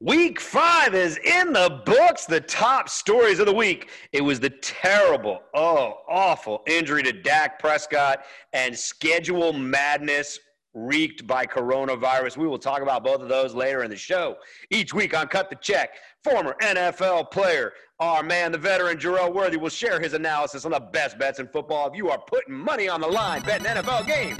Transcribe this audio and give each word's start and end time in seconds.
Week 0.00 0.40
five 0.40 0.94
is 0.94 1.18
in 1.18 1.52
the 1.52 1.82
books. 1.84 2.24
The 2.24 2.40
top 2.40 2.88
stories 2.88 3.40
of 3.40 3.46
the 3.46 3.52
week. 3.52 3.88
It 4.12 4.20
was 4.20 4.38
the 4.38 4.50
terrible, 4.50 5.40
oh, 5.54 5.94
awful 6.08 6.62
injury 6.68 7.02
to 7.02 7.12
Dak 7.12 7.58
Prescott 7.58 8.22
and 8.52 8.78
schedule 8.78 9.52
madness 9.52 10.38
wreaked 10.72 11.26
by 11.26 11.46
coronavirus. 11.46 12.36
We 12.36 12.46
will 12.46 12.60
talk 12.60 12.80
about 12.80 13.02
both 13.02 13.20
of 13.20 13.28
those 13.28 13.54
later 13.54 13.82
in 13.82 13.90
the 13.90 13.96
show. 13.96 14.36
Each 14.70 14.94
week 14.94 15.18
on 15.18 15.26
Cut 15.26 15.50
the 15.50 15.56
Check, 15.56 15.90
former 16.22 16.54
NFL 16.62 17.32
player, 17.32 17.72
our 17.98 18.22
man, 18.22 18.52
the 18.52 18.58
veteran 18.58 18.98
Jerel 18.98 19.34
Worthy, 19.34 19.56
will 19.56 19.68
share 19.68 19.98
his 19.98 20.12
analysis 20.12 20.64
on 20.64 20.70
the 20.70 20.78
best 20.78 21.18
bets 21.18 21.40
in 21.40 21.48
football. 21.48 21.88
If 21.88 21.96
you 21.96 22.08
are 22.10 22.20
putting 22.20 22.54
money 22.54 22.88
on 22.88 23.00
the 23.00 23.08
line 23.08 23.42
betting 23.42 23.66
NFL 23.66 24.06
games, 24.06 24.38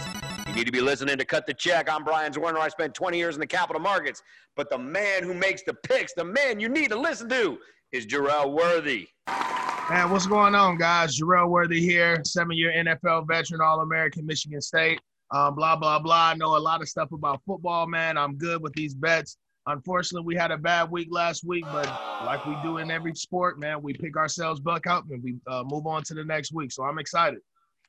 need 0.58 0.66
to 0.66 0.72
be 0.72 0.80
listening 0.80 1.16
to 1.16 1.24
Cut 1.24 1.46
the 1.46 1.54
Check. 1.54 1.88
I'm 1.88 2.02
Brian 2.02 2.32
Zwerner. 2.32 2.58
I 2.58 2.66
spent 2.66 2.92
20 2.92 3.16
years 3.16 3.36
in 3.36 3.40
the 3.40 3.46
capital 3.46 3.80
markets, 3.80 4.24
but 4.56 4.68
the 4.68 4.76
man 4.76 5.22
who 5.22 5.32
makes 5.32 5.62
the 5.62 5.72
picks, 5.72 6.14
the 6.14 6.24
man 6.24 6.58
you 6.58 6.68
need 6.68 6.90
to 6.90 6.98
listen 6.98 7.28
to, 7.28 7.58
is 7.92 8.04
Jerel 8.06 8.52
Worthy. 8.52 9.06
Man, 9.88 10.10
what's 10.10 10.26
going 10.26 10.56
on, 10.56 10.76
guys? 10.76 11.16
Jerel 11.16 11.48
Worthy 11.48 11.80
here, 11.80 12.20
seven-year 12.24 12.72
NFL 12.76 13.28
veteran, 13.28 13.60
All-American, 13.60 14.26
Michigan 14.26 14.60
State. 14.60 15.00
Um, 15.30 15.54
blah 15.54 15.76
blah 15.76 16.00
blah. 16.00 16.30
I 16.30 16.34
know 16.34 16.56
a 16.56 16.58
lot 16.58 16.82
of 16.82 16.88
stuff 16.88 17.12
about 17.12 17.40
football, 17.46 17.86
man. 17.86 18.18
I'm 18.18 18.34
good 18.34 18.60
with 18.60 18.72
these 18.72 18.94
bets. 18.94 19.36
Unfortunately, 19.66 20.26
we 20.26 20.34
had 20.34 20.50
a 20.50 20.58
bad 20.58 20.90
week 20.90 21.06
last 21.12 21.44
week, 21.44 21.66
but 21.70 21.86
like 22.24 22.44
we 22.46 22.56
do 22.64 22.78
in 22.78 22.90
every 22.90 23.14
sport, 23.14 23.60
man, 23.60 23.80
we 23.80 23.92
pick 23.92 24.16
ourselves 24.16 24.58
back 24.58 24.88
up 24.88 25.04
and 25.10 25.22
we 25.22 25.36
uh, 25.46 25.62
move 25.64 25.86
on 25.86 26.02
to 26.04 26.14
the 26.14 26.24
next 26.24 26.52
week. 26.52 26.72
So 26.72 26.82
I'm 26.82 26.98
excited. 26.98 27.40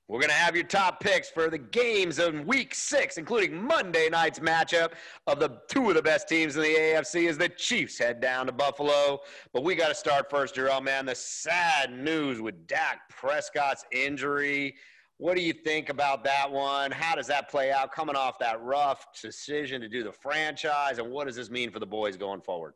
We're 0.09 0.19
going 0.19 0.31
to 0.31 0.35
have 0.35 0.55
your 0.55 0.65
top 0.65 0.99
picks 1.01 1.29
for 1.29 1.51
the 1.51 1.59
games 1.59 2.17
in 2.17 2.47
week 2.47 2.73
six, 2.73 3.19
including 3.19 3.63
Monday 3.63 4.09
night's 4.09 4.39
matchup 4.39 4.93
of 5.27 5.39
the 5.39 5.61
two 5.69 5.87
of 5.87 5.95
the 5.95 6.01
best 6.01 6.27
teams 6.27 6.55
in 6.55 6.63
the 6.63 6.67
AFC 6.75 7.29
as 7.29 7.37
the 7.37 7.47
Chiefs 7.47 7.99
head 7.99 8.19
down 8.19 8.47
to 8.47 8.51
Buffalo. 8.51 9.19
But 9.53 9.63
we 9.63 9.75
got 9.75 9.89
to 9.89 9.93
start 9.93 10.27
first, 10.27 10.55
Jerel, 10.55 10.81
man. 10.81 11.05
The 11.05 11.13
sad 11.13 11.93
news 11.93 12.41
with 12.41 12.65
Dak 12.65 13.01
Prescott's 13.11 13.85
injury. 13.91 14.73
What 15.17 15.35
do 15.35 15.43
you 15.43 15.53
think 15.53 15.89
about 15.89 16.23
that 16.23 16.51
one? 16.51 16.89
How 16.89 17.13
does 17.13 17.27
that 17.27 17.47
play 17.47 17.71
out 17.71 17.91
coming 17.91 18.15
off 18.15 18.39
that 18.39 18.59
rough 18.63 19.05
decision 19.21 19.79
to 19.79 19.87
do 19.87 20.03
the 20.03 20.11
franchise? 20.11 20.97
And 20.97 21.11
what 21.11 21.27
does 21.27 21.35
this 21.35 21.51
mean 21.51 21.69
for 21.69 21.77
the 21.77 21.85
boys 21.85 22.17
going 22.17 22.41
forward? 22.41 22.73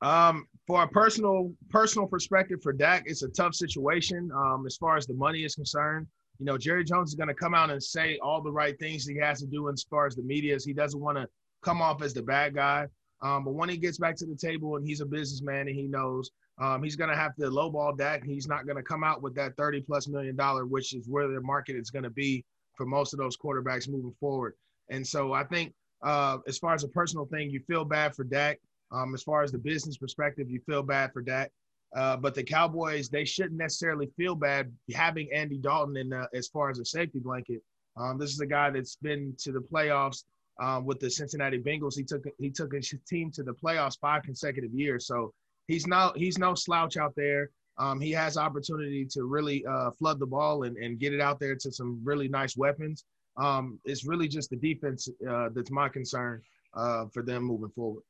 Um, 0.00 0.46
for 0.68 0.84
a 0.84 0.88
personal 0.88 1.52
personal 1.70 2.06
perspective 2.06 2.60
for 2.62 2.72
Dak, 2.72 3.02
it's 3.06 3.24
a 3.24 3.28
tough 3.30 3.56
situation 3.56 4.30
um, 4.32 4.64
as 4.64 4.76
far 4.76 4.96
as 4.96 5.08
the 5.08 5.14
money 5.14 5.42
is 5.42 5.56
concerned 5.56 6.06
you 6.42 6.46
know, 6.46 6.58
Jerry 6.58 6.82
Jones 6.82 7.10
is 7.10 7.14
going 7.14 7.28
to 7.28 7.34
come 7.34 7.54
out 7.54 7.70
and 7.70 7.80
say 7.80 8.18
all 8.20 8.42
the 8.42 8.50
right 8.50 8.76
things 8.80 9.06
he 9.06 9.16
has 9.18 9.38
to 9.38 9.46
do 9.46 9.68
as 9.68 9.84
far 9.88 10.08
as 10.08 10.16
the 10.16 10.24
media 10.24 10.56
is. 10.56 10.64
He 10.64 10.72
doesn't 10.72 10.98
want 10.98 11.16
to 11.16 11.28
come 11.62 11.80
off 11.80 12.02
as 12.02 12.12
the 12.12 12.22
bad 12.22 12.56
guy. 12.56 12.88
Um, 13.20 13.44
but 13.44 13.54
when 13.54 13.68
he 13.68 13.76
gets 13.76 13.98
back 13.98 14.16
to 14.16 14.26
the 14.26 14.34
table 14.34 14.74
and 14.74 14.84
he's 14.84 15.00
a 15.00 15.06
businessman 15.06 15.68
and 15.68 15.76
he 15.76 15.86
knows 15.86 16.32
um, 16.60 16.82
he's 16.82 16.96
going 16.96 17.10
to 17.10 17.16
have 17.16 17.36
to 17.36 17.42
lowball 17.42 17.96
that, 17.98 18.24
he's 18.24 18.48
not 18.48 18.66
going 18.66 18.76
to 18.76 18.82
come 18.82 19.04
out 19.04 19.22
with 19.22 19.36
that 19.36 19.56
30 19.56 19.82
plus 19.82 20.08
million 20.08 20.34
dollar, 20.34 20.66
which 20.66 20.94
is 20.94 21.06
where 21.08 21.28
the 21.28 21.40
market 21.40 21.76
is 21.76 21.90
going 21.90 22.02
to 22.02 22.10
be 22.10 22.44
for 22.76 22.86
most 22.86 23.12
of 23.12 23.20
those 23.20 23.36
quarterbacks 23.36 23.88
moving 23.88 24.14
forward. 24.18 24.54
And 24.90 25.06
so 25.06 25.32
I 25.32 25.44
think 25.44 25.72
uh, 26.02 26.38
as 26.48 26.58
far 26.58 26.74
as 26.74 26.82
a 26.82 26.88
personal 26.88 27.26
thing, 27.26 27.50
you 27.50 27.60
feel 27.68 27.84
bad 27.84 28.16
for 28.16 28.24
Dak. 28.24 28.58
Um, 28.90 29.14
as 29.14 29.22
far 29.22 29.44
as 29.44 29.52
the 29.52 29.58
business 29.58 29.96
perspective, 29.96 30.50
you 30.50 30.60
feel 30.66 30.82
bad 30.82 31.12
for 31.12 31.22
Dak. 31.22 31.52
Uh, 31.94 32.16
but 32.16 32.34
the 32.34 32.42
Cowboys, 32.42 33.08
they 33.08 33.24
shouldn't 33.24 33.58
necessarily 33.58 34.08
feel 34.16 34.34
bad 34.34 34.72
having 34.94 35.28
Andy 35.32 35.58
Dalton 35.58 35.96
in 35.96 36.08
the, 36.08 36.26
as 36.34 36.48
far 36.48 36.70
as 36.70 36.78
a 36.78 36.84
safety 36.84 37.18
blanket. 37.18 37.62
Um, 37.96 38.18
this 38.18 38.32
is 38.32 38.40
a 38.40 38.46
guy 38.46 38.70
that's 38.70 38.96
been 38.96 39.34
to 39.40 39.52
the 39.52 39.60
playoffs 39.60 40.24
um, 40.60 40.86
with 40.86 41.00
the 41.00 41.10
Cincinnati 41.10 41.58
Bengals. 41.58 41.96
He 41.96 42.04
took 42.04 42.24
he 42.38 42.50
took 42.50 42.72
his 42.72 42.94
team 43.06 43.30
to 43.32 43.42
the 43.42 43.52
playoffs 43.52 43.98
five 44.00 44.22
consecutive 44.22 44.72
years. 44.72 45.06
So 45.06 45.32
he's 45.68 45.86
no 45.86 46.12
he's 46.16 46.38
no 46.38 46.54
slouch 46.54 46.96
out 46.96 47.12
there. 47.16 47.50
Um, 47.78 48.00
he 48.00 48.10
has 48.12 48.36
opportunity 48.36 49.06
to 49.12 49.24
really 49.24 49.64
uh, 49.66 49.90
flood 49.92 50.18
the 50.18 50.26
ball 50.26 50.64
and, 50.64 50.76
and 50.76 50.98
get 50.98 51.14
it 51.14 51.20
out 51.20 51.40
there 51.40 51.56
to 51.56 51.72
some 51.72 52.00
really 52.04 52.28
nice 52.28 52.56
weapons. 52.56 53.04
Um, 53.36 53.80
it's 53.84 54.06
really 54.06 54.28
just 54.28 54.50
the 54.50 54.56
defense 54.56 55.08
uh, 55.28 55.48
that's 55.54 55.70
my 55.70 55.88
concern 55.88 56.42
uh, 56.74 57.06
for 57.12 57.22
them 57.22 57.44
moving 57.44 57.70
forward. 57.70 58.02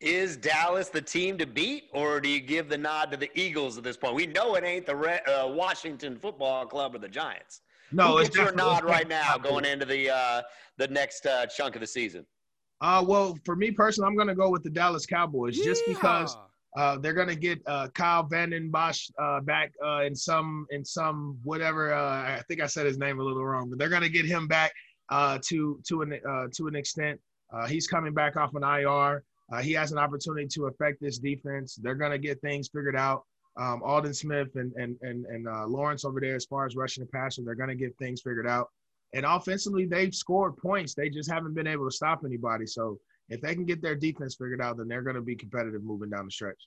Is 0.00 0.36
Dallas 0.36 0.88
the 0.88 1.00
team 1.00 1.38
to 1.38 1.46
beat, 1.46 1.84
or 1.92 2.20
do 2.20 2.28
you 2.28 2.40
give 2.40 2.68
the 2.68 2.76
nod 2.76 3.10
to 3.12 3.16
the 3.16 3.30
Eagles 3.38 3.78
at 3.78 3.84
this 3.84 3.96
point? 3.96 4.14
We 4.14 4.26
know 4.26 4.54
it 4.56 4.64
ain't 4.64 4.86
the 4.86 4.94
uh, 4.94 5.48
Washington 5.48 6.18
Football 6.18 6.66
Club 6.66 6.94
or 6.94 6.98
the 6.98 7.08
Giants. 7.08 7.62
No, 7.92 8.12
Who 8.12 8.18
it's 8.18 8.36
your 8.36 8.52
nod 8.52 8.84
right 8.84 9.08
now 9.08 9.38
going 9.38 9.64
into 9.64 9.86
the 9.86 10.10
uh, 10.10 10.42
the 10.78 10.88
next 10.88 11.26
uh, 11.26 11.46
chunk 11.46 11.76
of 11.76 11.80
the 11.80 11.86
season. 11.86 12.26
Uh, 12.80 13.04
well, 13.06 13.38
for 13.44 13.56
me 13.56 13.70
personally, 13.70 14.08
I'm 14.08 14.16
going 14.16 14.28
to 14.28 14.34
go 14.34 14.50
with 14.50 14.62
the 14.62 14.70
Dallas 14.70 15.06
Cowboys 15.06 15.56
yeah. 15.56 15.64
just 15.64 15.82
because 15.86 16.36
uh, 16.76 16.98
they're 16.98 17.14
going 17.14 17.28
to 17.28 17.36
get 17.36 17.60
uh, 17.66 17.88
Kyle 17.94 18.24
Vanden 18.24 18.70
Bosch 18.70 19.08
uh, 19.18 19.40
back 19.40 19.72
uh, 19.84 20.02
in 20.02 20.14
some 20.14 20.66
in 20.70 20.84
some 20.84 21.38
whatever. 21.44 21.94
Uh, 21.94 22.38
I 22.38 22.42
think 22.48 22.60
I 22.60 22.66
said 22.66 22.84
his 22.84 22.98
name 22.98 23.20
a 23.20 23.22
little 23.22 23.44
wrong, 23.44 23.70
but 23.70 23.78
they're 23.78 23.88
going 23.88 24.02
to 24.02 24.08
get 24.08 24.26
him 24.26 24.48
back 24.48 24.72
uh, 25.10 25.38
to 25.44 25.80
to 25.86 26.02
an 26.02 26.20
uh, 26.28 26.46
to 26.54 26.66
an 26.66 26.74
extent. 26.74 27.20
Uh, 27.52 27.66
he's 27.66 27.86
coming 27.86 28.12
back 28.12 28.36
off 28.36 28.54
an 28.54 28.64
IR. 28.64 29.22
Uh, 29.54 29.62
he 29.62 29.72
has 29.72 29.92
an 29.92 29.98
opportunity 29.98 30.48
to 30.48 30.66
affect 30.66 31.00
this 31.00 31.18
defense. 31.18 31.76
They're 31.80 31.94
going 31.94 32.10
to 32.10 32.18
get 32.18 32.40
things 32.40 32.68
figured 32.68 32.96
out. 32.96 33.24
Um, 33.56 33.82
Aldon 33.84 34.12
Smith 34.14 34.48
and 34.56 34.72
and 34.72 34.96
and, 35.02 35.24
and 35.26 35.46
uh, 35.46 35.66
Lawrence 35.68 36.04
over 36.04 36.20
there, 36.20 36.34
as 36.34 36.44
far 36.44 36.66
as 36.66 36.74
rushing 36.74 37.04
the 37.04 37.10
passer, 37.10 37.42
they're 37.44 37.54
going 37.54 37.68
to 37.68 37.76
get 37.76 37.96
things 37.98 38.20
figured 38.20 38.48
out. 38.48 38.68
And 39.12 39.24
offensively, 39.24 39.86
they've 39.86 40.12
scored 40.12 40.56
points. 40.56 40.94
They 40.94 41.08
just 41.08 41.30
haven't 41.30 41.54
been 41.54 41.68
able 41.68 41.88
to 41.88 41.94
stop 41.94 42.22
anybody. 42.26 42.66
So 42.66 42.98
if 43.28 43.40
they 43.40 43.54
can 43.54 43.64
get 43.64 43.80
their 43.80 43.94
defense 43.94 44.34
figured 44.34 44.60
out, 44.60 44.76
then 44.76 44.88
they're 44.88 45.02
going 45.02 45.14
to 45.14 45.22
be 45.22 45.36
competitive 45.36 45.84
moving 45.84 46.10
down 46.10 46.24
the 46.24 46.32
stretch. 46.32 46.60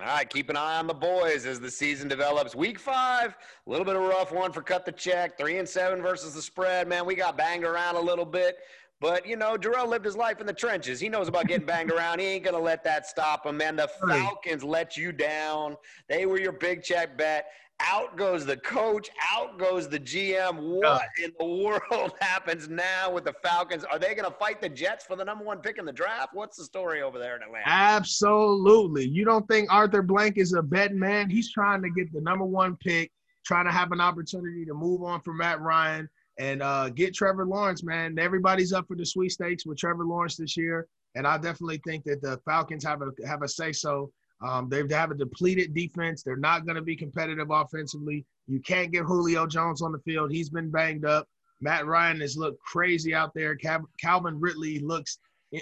All 0.00 0.06
right, 0.06 0.28
keep 0.28 0.48
an 0.48 0.56
eye 0.56 0.78
on 0.78 0.86
the 0.86 0.94
boys 0.94 1.44
as 1.44 1.60
the 1.60 1.70
season 1.70 2.08
develops. 2.08 2.54
Week 2.54 2.78
five, 2.78 3.36
a 3.66 3.70
little 3.70 3.84
bit 3.84 3.94
of 3.94 4.02
a 4.02 4.08
rough 4.08 4.32
one 4.32 4.50
for 4.50 4.62
cut 4.62 4.86
the 4.86 4.92
check. 4.92 5.36
Three 5.36 5.58
and 5.58 5.68
seven 5.68 6.00
versus 6.00 6.34
the 6.34 6.40
spread. 6.40 6.88
Man, 6.88 7.04
we 7.04 7.14
got 7.14 7.36
banged 7.36 7.64
around 7.64 7.96
a 7.96 8.00
little 8.00 8.24
bit. 8.24 8.56
But, 9.02 9.26
you 9.26 9.34
know, 9.34 9.56
Jerel 9.56 9.88
lived 9.88 10.04
his 10.04 10.16
life 10.16 10.40
in 10.40 10.46
the 10.46 10.52
trenches. 10.52 11.00
He 11.00 11.08
knows 11.08 11.26
about 11.26 11.48
getting 11.48 11.66
banged 11.66 11.90
around. 11.90 12.20
He 12.20 12.26
ain't 12.26 12.44
going 12.44 12.54
to 12.54 12.62
let 12.62 12.84
that 12.84 13.04
stop 13.04 13.44
him, 13.44 13.56
man. 13.56 13.74
The 13.74 13.90
Falcons 14.06 14.62
let 14.62 14.96
you 14.96 15.10
down. 15.10 15.76
They 16.08 16.24
were 16.24 16.40
your 16.40 16.52
big 16.52 16.84
check 16.84 17.18
bet. 17.18 17.46
Out 17.80 18.16
goes 18.16 18.46
the 18.46 18.58
coach. 18.58 19.10
Out 19.32 19.58
goes 19.58 19.88
the 19.88 19.98
GM. 19.98 20.56
What 20.78 21.02
yeah. 21.18 21.24
in 21.24 21.32
the 21.36 21.44
world 21.44 22.12
happens 22.20 22.68
now 22.68 23.10
with 23.10 23.24
the 23.24 23.34
Falcons? 23.42 23.82
Are 23.82 23.98
they 23.98 24.14
going 24.14 24.30
to 24.30 24.36
fight 24.38 24.60
the 24.60 24.68
Jets 24.68 25.04
for 25.04 25.16
the 25.16 25.24
number 25.24 25.44
one 25.44 25.58
pick 25.58 25.78
in 25.78 25.84
the 25.84 25.92
draft? 25.92 26.28
What's 26.32 26.56
the 26.56 26.64
story 26.64 27.02
over 27.02 27.18
there 27.18 27.34
in 27.34 27.42
Atlanta? 27.42 27.68
Absolutely. 27.68 29.04
You 29.04 29.24
don't 29.24 29.48
think 29.48 29.72
Arthur 29.72 30.02
Blank 30.02 30.38
is 30.38 30.52
a 30.52 30.62
bet 30.62 30.94
man? 30.94 31.28
He's 31.28 31.50
trying 31.50 31.82
to 31.82 31.90
get 31.90 32.12
the 32.12 32.20
number 32.20 32.44
one 32.44 32.76
pick, 32.76 33.10
trying 33.44 33.64
to 33.64 33.72
have 33.72 33.90
an 33.90 34.00
opportunity 34.00 34.64
to 34.64 34.74
move 34.74 35.02
on 35.02 35.22
from 35.22 35.38
Matt 35.38 35.60
Ryan– 35.60 36.08
and 36.38 36.62
uh, 36.62 36.88
get 36.90 37.14
Trevor 37.14 37.46
Lawrence, 37.46 37.82
man. 37.82 38.18
Everybody's 38.18 38.72
up 38.72 38.86
for 38.88 38.96
the 38.96 39.04
sweet 39.04 39.32
sweepstakes 39.32 39.66
with 39.66 39.78
Trevor 39.78 40.04
Lawrence 40.04 40.36
this 40.36 40.56
year, 40.56 40.86
and 41.14 41.26
I 41.26 41.36
definitely 41.36 41.80
think 41.86 42.04
that 42.04 42.22
the 42.22 42.40
Falcons 42.44 42.84
have 42.84 43.02
a 43.02 43.10
have 43.26 43.42
a 43.42 43.48
say 43.48 43.72
so. 43.72 44.10
Um, 44.42 44.68
they 44.68 44.82
have 44.90 45.12
a 45.12 45.14
depleted 45.14 45.72
defense. 45.72 46.22
They're 46.22 46.36
not 46.36 46.66
going 46.66 46.74
to 46.74 46.82
be 46.82 46.96
competitive 46.96 47.48
offensively. 47.50 48.24
You 48.48 48.60
can't 48.60 48.90
get 48.90 49.04
Julio 49.04 49.46
Jones 49.46 49.82
on 49.82 49.92
the 49.92 50.00
field. 50.00 50.32
He's 50.32 50.50
been 50.50 50.70
banged 50.70 51.04
up. 51.04 51.28
Matt 51.60 51.86
Ryan 51.86 52.20
has 52.20 52.36
looked 52.36 52.60
crazy 52.60 53.14
out 53.14 53.32
there. 53.34 53.56
Calvin 54.00 54.40
Ridley 54.40 54.80
looks 54.80 55.18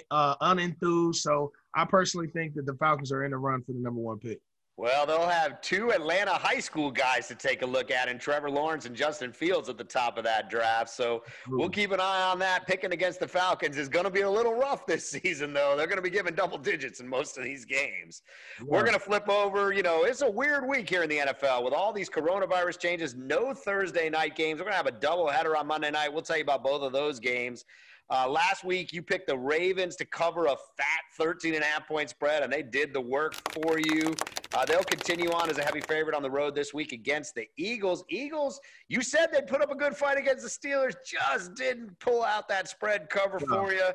uh, 0.09 0.35
unenthused. 0.37 1.15
So 1.17 1.51
I 1.75 1.85
personally 1.85 2.27
think 2.27 2.55
that 2.55 2.65
the 2.65 2.73
Falcons 2.75 3.11
are 3.11 3.23
in 3.23 3.31
the 3.31 3.37
run 3.37 3.61
for 3.61 3.73
the 3.73 3.79
number 3.79 4.01
one 4.01 4.17
pick. 4.17 4.39
Well, 4.81 5.05
they'll 5.05 5.29
have 5.29 5.61
two 5.61 5.91
Atlanta 5.91 6.31
high 6.31 6.59
school 6.59 6.89
guys 6.89 7.27
to 7.27 7.35
take 7.35 7.61
a 7.61 7.65
look 7.67 7.91
at, 7.91 8.09
and 8.09 8.19
Trevor 8.19 8.49
Lawrence 8.49 8.87
and 8.87 8.95
Justin 8.95 9.31
Fields 9.31 9.69
at 9.69 9.77
the 9.77 9.83
top 9.83 10.17
of 10.17 10.23
that 10.23 10.49
draft. 10.49 10.89
So 10.89 11.21
we'll 11.47 11.69
keep 11.69 11.91
an 11.91 11.99
eye 11.99 12.23
on 12.23 12.39
that. 12.39 12.65
Picking 12.65 12.91
against 12.91 13.19
the 13.19 13.27
Falcons 13.27 13.77
is 13.77 13.87
going 13.87 14.05
to 14.05 14.09
be 14.09 14.21
a 14.21 14.29
little 14.29 14.55
rough 14.55 14.87
this 14.87 15.07
season, 15.11 15.53
though. 15.53 15.75
They're 15.77 15.85
going 15.85 15.99
to 15.99 16.01
be 16.01 16.09
giving 16.09 16.33
double 16.33 16.57
digits 16.57 16.99
in 16.99 17.07
most 17.07 17.37
of 17.37 17.43
these 17.43 17.63
games. 17.63 18.23
Yeah. 18.57 18.65
We're 18.69 18.81
going 18.81 18.95
to 18.95 18.99
flip 18.99 19.29
over. 19.29 19.71
You 19.71 19.83
know, 19.83 20.05
it's 20.05 20.23
a 20.23 20.31
weird 20.31 20.67
week 20.67 20.89
here 20.89 21.03
in 21.03 21.09
the 21.11 21.17
NFL 21.19 21.63
with 21.63 21.75
all 21.75 21.93
these 21.93 22.09
coronavirus 22.09 22.79
changes. 22.79 23.13
No 23.13 23.53
Thursday 23.53 24.09
night 24.09 24.35
games. 24.35 24.57
We're 24.57 24.65
going 24.65 24.73
to 24.73 24.77
have 24.77 24.87
a 24.87 24.99
double 24.99 25.27
header 25.27 25.55
on 25.55 25.67
Monday 25.67 25.91
night. 25.91 26.11
We'll 26.11 26.23
tell 26.23 26.37
you 26.37 26.43
about 26.43 26.63
both 26.63 26.81
of 26.81 26.91
those 26.91 27.19
games. 27.19 27.65
Uh, 28.11 28.27
last 28.27 28.65
week, 28.65 28.91
you 28.91 29.01
picked 29.01 29.25
the 29.25 29.37
Ravens 29.37 29.95
to 29.95 30.03
cover 30.03 30.47
a 30.47 30.55
fat 30.77 31.01
13 31.17 31.53
and 31.53 31.63
a 31.63 31.65
half 31.65 31.87
point 31.87 32.09
spread, 32.09 32.43
and 32.43 32.51
they 32.51 32.61
did 32.61 32.93
the 32.93 32.99
work 32.99 33.35
for 33.53 33.79
you. 33.79 34.13
Uh, 34.53 34.65
they'll 34.65 34.83
continue 34.83 35.31
on 35.31 35.49
as 35.49 35.57
a 35.57 35.63
heavy 35.63 35.79
favorite 35.79 36.13
on 36.13 36.21
the 36.21 36.29
road 36.29 36.53
this 36.53 36.73
week 36.73 36.91
against 36.91 37.35
the 37.35 37.47
Eagles. 37.55 38.03
Eagles, 38.09 38.59
you 38.89 39.01
said 39.01 39.27
they'd 39.31 39.47
put 39.47 39.61
up 39.61 39.71
a 39.71 39.75
good 39.75 39.95
fight 39.95 40.17
against 40.17 40.43
the 40.43 40.49
Steelers, 40.49 40.93
just 41.05 41.55
didn't 41.55 41.97
pull 41.99 42.21
out 42.21 42.49
that 42.49 42.67
spread 42.67 43.09
cover 43.09 43.37
yeah. 43.39 43.47
for 43.47 43.71
you. 43.71 43.85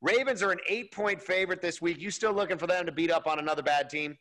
Ravens 0.00 0.42
are 0.42 0.52
an 0.52 0.58
eight 0.70 0.90
point 0.90 1.20
favorite 1.20 1.60
this 1.60 1.82
week. 1.82 2.00
You 2.00 2.10
still 2.10 2.32
looking 2.32 2.56
for 2.56 2.66
them 2.66 2.86
to 2.86 2.92
beat 2.92 3.10
up 3.10 3.26
on 3.26 3.38
another 3.38 3.62
bad 3.62 3.90
team? 3.90 4.16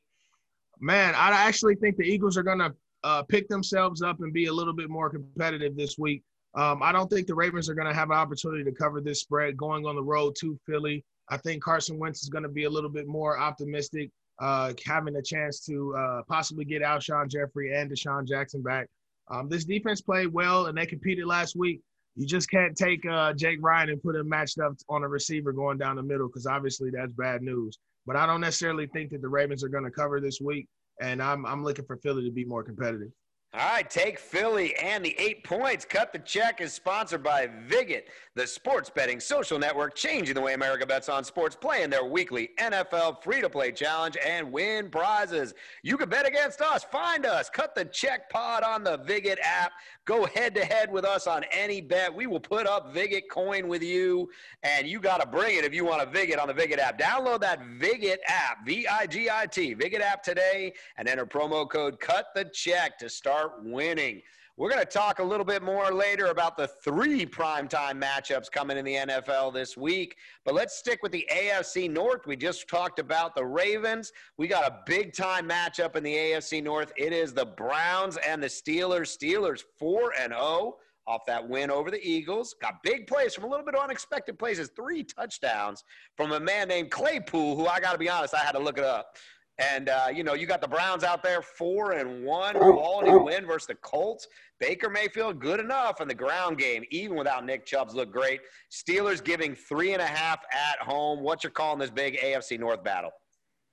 Man, 0.82 1.16
I 1.16 1.30
actually 1.30 1.76
think 1.76 1.96
the 1.96 2.04
Eagles 2.04 2.36
are 2.36 2.44
going 2.44 2.60
to 2.60 2.76
uh, 3.06 3.24
pick 3.24 3.48
themselves 3.48 4.02
up 4.02 4.20
and 4.20 4.34
be 4.34 4.48
a 4.48 4.54
little 4.54 4.74
bit 4.74 4.90
more 4.90 5.10
competitive 5.10 5.78
this 5.78 5.98
week. 5.98 6.24
Um, 6.56 6.82
I 6.82 6.92
don't 6.92 7.10
think 7.10 7.28
the 7.28 7.36
Ravens 7.36 7.70
are 7.70 7.74
going 7.74 7.88
to 7.88 7.94
have 7.94 8.10
an 8.10 8.18
opportunity 8.18 8.64
to 8.64 8.72
cover 8.72 9.02
this 9.02 9.22
spread 9.22 9.58
going 9.58 9.86
on 9.86 9.96
the 9.96 10.04
road 10.04 10.36
to 10.40 10.58
Philly. 10.66 11.04
I 11.30 11.38
think 11.38 11.62
Carson 11.62 11.98
Wentz 11.98 12.24
is 12.24 12.30
going 12.30 12.44
to 12.44 12.50
be 12.50 12.64
a 12.64 12.70
little 12.70 12.90
bit 12.90 13.08
more 13.08 13.38
optimistic, 13.38 14.10
uh, 14.40 14.74
having 14.86 15.16
a 15.18 15.22
chance 15.22 15.60
to 15.66 15.96
uh, 15.96 16.22
possibly 16.30 16.64
get 16.64 16.82
Alshon 16.82 17.30
Jeffery 17.30 17.76
and 17.76 17.92
DeSean 17.92 18.28
Jackson 18.28 18.62
back. 18.62 18.88
Um, 19.30 19.50
this 19.50 19.66
defense 19.66 20.02
played 20.02 20.32
well 20.32 20.68
and 20.68 20.78
they 20.78 20.86
competed 20.86 21.26
last 21.26 21.56
week. 21.56 21.82
You 22.16 22.26
just 22.26 22.50
can't 22.50 22.78
take 22.78 23.06
uh, 23.06 23.34
Jake 23.34 23.60
Ryan 23.62 23.90
and 23.90 24.02
put 24.02 24.16
him 24.16 24.30
matched 24.30 24.60
up 24.60 24.74
on 24.88 25.04
a 25.04 25.08
receiver 25.08 25.52
going 25.52 25.78
down 25.78 25.98
the 25.98 26.04
middle 26.04 26.28
because 26.28 26.46
obviously 26.46 26.90
that's 26.90 27.12
bad 27.12 27.42
news. 27.42 27.78
But 28.06 28.16
I 28.16 28.26
don't 28.26 28.40
necessarily 28.40 28.88
think 28.88 29.10
that 29.12 29.22
the 29.22 29.28
Ravens 29.28 29.64
are 29.64 29.70
going 29.70 29.84
to 29.84 29.92
cover 29.92 30.22
this 30.22 30.40
week, 30.40 30.68
and 31.02 31.22
I'm 31.22 31.46
I'm 31.46 31.64
looking 31.64 31.86
for 31.86 31.98
Philly 31.98 32.24
to 32.24 32.32
be 32.32 32.46
more 32.46 32.64
competitive. 32.64 33.10
All 33.58 33.62
right, 33.62 33.90
take 33.90 34.20
Philly 34.20 34.76
and 34.76 35.06
the 35.06 35.18
eight 35.18 35.46
points. 35.46 35.86
Cut 35.86 36.12
the 36.12 36.20
check 36.20 36.60
is 36.60 36.74
sponsored 36.74 37.24
by 37.24 37.48
Vigit, 37.48 38.04
the 38.34 38.46
sports 38.46 38.90
betting 38.90 39.22
social 39.22 39.58
network, 39.58 39.96
changing 39.96 40.36
the 40.36 40.42
way 40.42 40.56
America 40.56 40.86
bets 40.86 41.08
on 41.08 41.24
sports, 41.24 41.56
playing 41.56 41.90
their 41.90 42.04
weekly 42.04 42.50
NFL 42.60 43.24
free 43.24 43.40
to 43.40 43.50
play 43.50 43.72
challenge 43.72 44.18
and 44.26 44.52
win 44.52 44.90
prizes. 44.90 45.54
You 45.84 45.96
can 45.96 46.10
bet 46.10 46.28
against 46.28 46.60
us. 46.60 46.84
Find 46.84 47.26
us. 47.26 47.50
Cut 47.50 47.76
the 47.76 47.86
check 47.86 48.30
pod 48.30 48.64
on 48.64 48.84
the 48.84 48.98
Vigit 49.00 49.38
app. 49.42 49.72
Go 50.04 50.26
head 50.26 50.54
to 50.56 50.66
head 50.66 50.92
with 50.92 51.06
us 51.06 51.26
on 51.26 51.46
any 51.46 51.80
bet. 51.80 52.14
We 52.14 52.28
will 52.28 52.42
put 52.42 52.68
up 52.68 52.94
Vigit 52.94 53.30
coin 53.32 53.70
with 53.70 53.82
you, 53.82 54.30
and 54.64 54.86
you 54.86 55.00
got 55.00 55.22
to 55.22 55.28
bring 55.28 55.58
it 55.58 55.64
if 55.64 55.74
you 55.74 55.86
want 55.86 56.02
a 56.02 56.06
Vigit 56.06 56.42
on 56.42 56.50
the 56.50 56.54
Vigit 56.54 56.78
app. 56.78 57.00
Download 57.00 57.40
that 57.40 57.62
Vigit 57.80 58.18
app, 58.28 58.66
V 58.66 58.86
I 58.86 59.08
G 59.08 59.30
I 59.30 59.46
T, 59.46 59.74
Vigit 59.74 60.02
app 60.02 60.24
today, 60.24 60.74
and 60.98 61.08
enter 61.08 61.26
promo 61.26 61.70
code 61.70 62.02
Cut 62.02 62.28
the 62.36 62.44
Check 62.54 63.00
to 63.00 63.10
start 63.10 63.45
start 63.46 63.64
winning. 63.64 64.22
We're 64.58 64.70
going 64.70 64.82
to 64.82 64.90
talk 64.90 65.20
a 65.20 65.24
little 65.24 65.46
bit 65.46 65.62
more 65.62 65.92
later 65.92 66.28
about 66.28 66.56
the 66.56 66.68
three 66.68 67.26
primetime 67.26 68.02
matchups 68.02 68.50
coming 68.50 68.78
in 68.78 68.86
the 68.86 68.96
NFL 68.96 69.54
this 69.54 69.76
week. 69.76 70.16
But 70.46 70.56
let's 70.56 70.78
stick 70.78 71.04
with 71.04 71.12
the 71.12 71.28
AFC 71.32 71.92
North. 71.92 72.26
We 72.26 72.38
just 72.38 72.68
talked 72.70 72.98
about 73.00 73.36
the 73.36 73.46
Ravens. 73.46 74.14
We 74.38 74.48
got 74.48 74.66
a 74.66 74.80
big 74.86 75.14
time 75.14 75.48
matchup 75.48 75.98
in 75.98 76.04
the 76.04 76.14
AFC 76.14 76.64
North. 76.64 76.94
It 76.96 77.12
is 77.12 77.34
the 77.34 77.46
Browns 77.46 78.18
and 78.18 78.42
the 78.42 78.48
Steelers. 78.48 79.16
Steelers 79.16 79.62
4 79.78 80.14
and 80.22 80.32
0 80.32 80.78
off 81.06 81.26
that 81.28 81.48
win 81.48 81.70
over 81.70 81.92
the 81.92 82.04
Eagles. 82.04 82.56
Got 82.60 82.82
big 82.82 83.08
plays 83.08 83.36
from 83.36 83.44
a 83.44 83.48
little 83.48 83.66
bit 83.66 83.76
of 83.76 83.84
unexpected 83.84 84.40
places, 84.40 84.72
three 84.76 85.04
touchdowns 85.04 85.84
from 86.16 86.32
a 86.32 86.40
man 86.40 86.70
named 86.70 86.90
Claypool, 86.90 87.58
who 87.58 87.68
I 87.68 87.80
got 87.80 87.92
to 87.92 88.00
be 88.00 88.10
honest, 88.10 88.34
I 88.34 88.40
had 88.40 88.54
to 88.54 88.60
look 88.60 88.78
it 88.78 88.86
up. 88.86 89.18
And 89.58 89.90
uh, 89.90 90.08
you 90.14 90.24
know, 90.24 90.34
you 90.34 90.48
got 90.48 90.62
the 90.62 90.68
Browns 90.68 91.04
out 91.04 91.24
there 91.24 91.42
four 91.42 91.94
and 91.94 92.26
one, 92.26 92.56
quality 92.56 93.12
win 93.12 93.46
versus 93.46 93.68
the 93.68 93.76
Colts. 93.76 94.28
Baker 94.60 94.90
Mayfield, 94.90 95.40
good 95.40 95.60
enough 95.60 96.02
in 96.02 96.08
the 96.08 96.14
ground 96.14 96.58
game, 96.58 96.84
even 96.90 97.18
without 97.18 97.46
Nick 97.46 97.66
Chubb's 97.66 97.94
look 97.94 98.12
great. 98.12 98.42
Steelers 98.72 99.24
giving 99.24 99.56
three 99.56 99.94
and 99.94 100.02
a 100.02 100.08
half 100.08 100.40
at 100.52 100.80
home. 100.80 101.22
What 101.22 101.44
you're 101.44 101.52
calling 101.52 101.80
this 101.80 101.90
big 101.90 102.18
AFC 102.18 102.60
North 102.60 102.84
battle? 102.84 103.12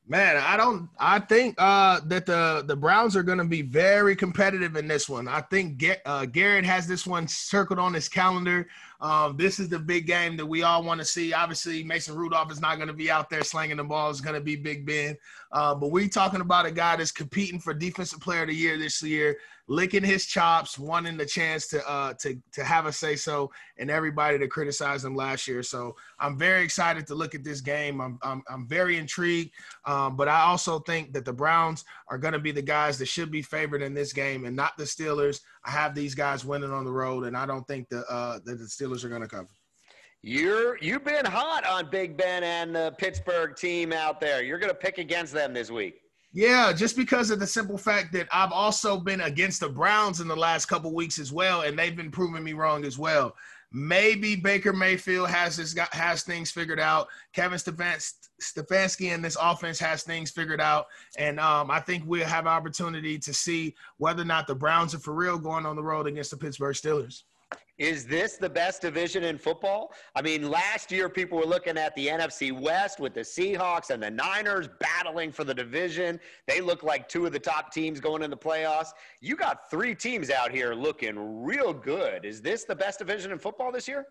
Man, 0.09 0.37
I 0.37 0.57
don't. 0.57 0.89
I 0.99 1.21
think 1.21 1.55
uh, 1.59 2.01
that 2.07 2.27
the 2.27 2.65
the 2.67 2.75
Browns 2.75 3.15
are 3.15 3.23
going 3.23 3.39
to 3.39 3.45
be 3.45 3.63
very 3.63 4.17
competitive 4.17 4.75
in 4.75 4.89
this 4.89 5.09
one. 5.09 5.29
I 5.29 5.41
think 5.43 5.85
uh, 6.05 6.27
Garrett 6.27 6.65
has 6.65 6.89
this 6.89 7.07
one 7.07 7.29
circled 7.29 7.79
on 7.79 7.95
his 7.95 8.09
calendar. 8.09 8.67
Um, 9.01 9.37
this 9.37 9.61
is 9.61 9.69
the 9.69 9.79
big 9.79 10.09
game 10.09 10.37
that 10.39 10.47
we 10.47 10.65
all 10.65 10.83
want 10.83 11.01
to 11.01 11.05
see. 11.05 11.33
Obviously, 11.33 11.85
Mason 11.85 12.17
Rudolph 12.17 12.51
is 12.51 12.61
not 12.61 12.77
going 12.77 12.89
to 12.89 12.95
be 12.95 13.13
out 13.13 13.31
there 13.31 13.45
slinging 13.45 13.77
the 13.77 13.85
ball. 13.85 14.11
It's 14.11 14.21
going 14.21 14.35
to 14.35 14.41
be 14.41 14.57
Big 14.57 14.85
Ben. 14.85 15.17
Uh, 15.53 15.75
but 15.75 15.91
we 15.91 16.09
talking 16.09 16.41
about 16.41 16.67
a 16.67 16.71
guy 16.71 16.97
that's 16.97 17.13
competing 17.13 17.61
for 17.61 17.75
Defensive 17.75 18.21
Player 18.21 18.43
of 18.43 18.49
the 18.49 18.55
Year 18.55 18.79
this 18.79 19.03
year, 19.03 19.37
licking 19.69 20.03
his 20.03 20.27
chops, 20.27 20.79
wanting 20.79 21.17
the 21.17 21.27
chance 21.27 21.67
to 21.69 21.87
uh, 21.89 22.15
to 22.15 22.41
to 22.53 22.65
have 22.65 22.87
a 22.87 22.93
say 22.93 23.17
so, 23.17 23.51
and 23.79 23.91
everybody 23.91 24.39
to 24.39 24.49
criticize 24.49 25.05
him 25.05 25.15
last 25.15 25.47
year. 25.47 25.63
So 25.63 25.95
I'm 26.19 26.39
very 26.39 26.65
excited 26.65 27.07
to 27.07 27.15
look 27.15 27.35
at 27.35 27.45
this 27.45 27.61
game. 27.61 28.01
I'm 28.01 28.19
I'm, 28.23 28.43
I'm 28.49 28.67
very 28.67 28.97
intrigued, 28.97 29.53
um, 29.85 30.17
but 30.17 30.27
I 30.29 30.41
also 30.41 30.79
think 30.81 31.13
that 31.13 31.25
the 31.25 31.33
Browns 31.33 31.85
are 32.09 32.19
going 32.19 32.33
to 32.35 32.41
be 32.41 32.53
the 32.53 32.63
guys 32.63 32.99
that 32.99 33.07
should 33.07 33.31
be 33.31 33.43
favored 33.43 33.83
in 33.83 33.93
this 33.93 34.13
game, 34.13 34.47
and 34.47 34.57
not 34.57 34.77
the 34.79 34.85
Steelers. 34.85 35.41
I 35.65 35.71
have 35.71 35.95
these 35.95 36.15
guys 36.15 36.45
winning 36.45 36.73
on 36.73 36.85
the 36.85 36.93
road, 36.93 37.25
and 37.25 37.37
I 37.37 37.45
don't 37.45 37.67
think 37.69 37.89
the 37.91 38.07
uh, 38.11 38.41
that 38.45 38.59
the 38.59 38.65
Steelers 38.65 39.05
are 39.05 39.11
going 39.11 39.23
to 39.23 39.29
cover. 39.29 39.49
You're 40.25 40.79
you've 40.79 41.05
been 41.05 41.25
hot 41.25 41.67
on 41.67 41.91
Big 41.91 42.17
Ben 42.17 42.45
and 42.45 42.75
the 42.75 42.95
Pittsburgh 42.97 43.57
team 43.57 43.93
out 43.93 44.21
there. 44.21 44.43
You're 44.43 44.59
going 44.59 44.71
to 44.71 44.79
pick 44.79 44.99
against 44.99 45.33
them 45.33 45.53
this 45.53 45.69
week. 45.69 46.01
Yeah, 46.33 46.73
just 46.73 46.97
because 46.97 47.31
of 47.31 47.41
the 47.41 47.47
simple 47.47 47.77
fact 47.77 48.13
that 48.13 48.29
I've 48.33 48.53
also 48.53 48.99
been 48.99 49.23
against 49.23 49.61
the 49.61 49.69
Browns 49.69 50.21
in 50.21 50.29
the 50.29 50.37
last 50.37 50.67
couple 50.67 50.95
weeks 50.95 51.19
as 51.19 51.33
well, 51.33 51.63
and 51.63 51.79
they've 51.79 51.97
been 51.97 52.11
proving 52.11 52.43
me 52.43 52.53
wrong 52.53 52.85
as 52.85 52.97
well. 52.97 53.35
Maybe 53.73 54.37
Baker 54.37 54.73
Mayfield 54.73 55.29
has 55.29 55.57
this 55.57 55.75
got, 55.75 55.93
has 55.93 56.23
things 56.23 56.51
figured 56.51 56.81
out. 56.81 57.09
Kevin 57.35 57.59
Stefanski 57.59 59.15
and 59.15 59.25
this 59.25 59.37
offense 59.41 59.79
has 59.81 60.05
things 60.05 60.31
figured 60.31 60.61
out, 60.61 60.87
and 61.19 61.41
um, 61.41 61.71
I 61.71 61.81
think 61.81 62.05
we'll 62.07 62.27
have 62.27 62.47
opportunity 62.47 63.19
to 63.19 63.35
see 63.35 63.75
whether 63.99 64.23
or 64.23 64.27
not 64.27 64.47
the 64.47 64.55
Browns 64.55 64.95
are 64.95 65.01
for 65.01 65.15
real 65.15 65.39
going 65.39 65.67
on 65.67 65.77
the 65.77 65.83
road 65.83 66.07
against 66.07 66.31
the 66.31 66.37
Pittsburgh 66.37 66.77
Steelers. 66.77 67.25
Is 67.79 68.07
this 68.07 68.37
the 68.37 68.49
best 68.49 68.83
division 68.83 69.25
in 69.25 69.39
football? 69.39 69.93
I 70.15 70.23
mean, 70.23 70.51
last 70.51 70.93
year 70.93 71.09
people 71.09 71.39
were 71.39 71.47
looking 71.47 71.77
at 71.77 71.95
the 71.95 72.07
NFC 72.07 72.53
West 72.53 73.01
with 73.01 73.15
the 73.15 73.21
Seahawks 73.21 73.91
and 73.91 74.03
the 74.03 74.11
Niners 74.11 74.69
battling 74.81 75.33
for 75.33 75.45
the 75.45 75.55
division. 75.55 76.21
They 76.47 76.61
look 76.61 76.83
like 76.83 77.09
two 77.09 77.27
of 77.27 77.33
the 77.33 77.39
top 77.39 77.73
teams 77.73 77.99
going 77.99 78.23
in 78.23 78.31
the 78.31 78.37
playoffs. 78.37 78.91
You 79.21 79.37
got 79.37 79.71
three 79.71 79.95
teams 79.95 80.31
out 80.31 80.53
here 80.53 80.75
looking 80.75 81.43
real 81.43 81.73
good. 81.73 82.25
Is 82.25 82.41
this 82.41 82.65
the 82.65 82.77
best 82.77 82.99
division 82.99 83.33
in 83.33 83.39
football 83.39 83.73
this 83.73 83.89
year? 83.89 84.07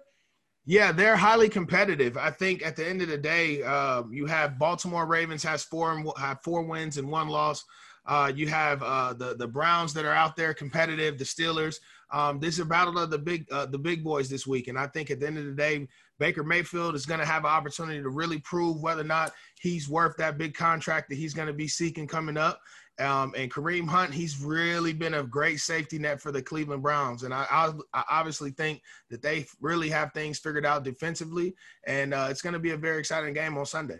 Yeah, 0.65 0.91
they're 0.91 1.15
highly 1.15 1.49
competitive. 1.49 2.17
I 2.17 2.29
think 2.29 2.63
at 2.63 2.75
the 2.75 2.88
end 2.88 3.01
of 3.01 3.07
the 3.07 3.17
day, 3.17 3.63
uh, 3.63 4.03
you 4.11 4.27
have 4.27 4.59
Baltimore 4.59 5.07
Ravens 5.07 5.43
has 5.43 5.63
four 5.63 6.03
have 6.17 6.41
four 6.43 6.61
wins 6.61 6.97
and 6.97 7.09
one 7.09 7.29
loss. 7.29 7.65
Uh, 8.05 8.31
you 8.33 8.47
have 8.47 8.83
uh, 8.83 9.13
the 9.13 9.35
the 9.35 9.47
Browns 9.47 9.93
that 9.93 10.05
are 10.05 10.13
out 10.13 10.35
there 10.35 10.53
competitive. 10.53 11.17
The 11.17 11.23
Steelers. 11.23 11.79
Um, 12.12 12.40
this 12.40 12.56
is 12.56 12.60
a 12.60 12.66
battle 12.66 12.98
of 12.98 13.10
the 13.10 13.18
big 13.18 13.46
uh, 13.52 13.66
the 13.66 13.78
big 13.78 14.04
boys 14.04 14.30
this 14.30 14.46
week, 14.46 14.68
and 14.68 14.78
I 14.78 14.88
think 14.88 15.12
at 15.12 15.19
the 15.19 15.28
end 15.28 15.38
of 15.38 15.46
the 15.46 15.54
day, 15.54 15.88
Baker 16.19 16.44
Mayfield 16.44 16.94
is 16.96 17.06
going 17.06 17.19
to 17.19 17.25
have 17.25 17.46
an 17.46 17.52
opportunity 17.52 18.02
to 18.02 18.10
really 18.10 18.40
prove 18.40 18.81
whether 18.81 19.02
or 19.02 19.06
not 19.06 19.31
he's 19.60 19.88
worth 19.88 20.18
that 20.18 20.38
big 20.38 20.54
contract 20.54 21.10
that 21.10 21.16
he's 21.16 21.34
going 21.34 21.48
to 21.48 21.54
be 21.54 21.68
seeking 21.68 22.08
coming 22.08 22.38
up. 22.38 22.60
Um, 23.00 23.34
and 23.36 23.52
Kareem 23.52 23.88
Hunt, 23.88 24.13
he's 24.13 24.44
really 24.44 24.94
been 24.94 25.16
a 25.16 25.24
great 25.24 25.60
safety 25.60 25.98
net 25.98 26.22
for 26.22 26.31
the 26.31 26.42
Cleveland 26.42 26.84
Browns, 26.84 27.24
and 27.24 27.34
I, 27.34 27.48
I, 27.50 27.72
I 27.94 28.04
obviously 28.10 28.52
think 28.52 28.81
that 29.10 29.22
they 29.22 29.46
really 29.62 29.90
have 29.90 30.12
things 30.13 30.38
figured 30.38 30.66
out 30.66 30.84
defensively, 30.84 31.56
and 31.88 32.13
uh, 32.13 32.28
it's 32.30 32.42
going 32.42 32.54
to 32.54 32.60
be 32.60 32.72
a 32.72 32.78
very 32.78 33.00
exciting 33.00 33.34
game 33.34 33.58
on 33.58 33.66
Sunday. 33.66 34.00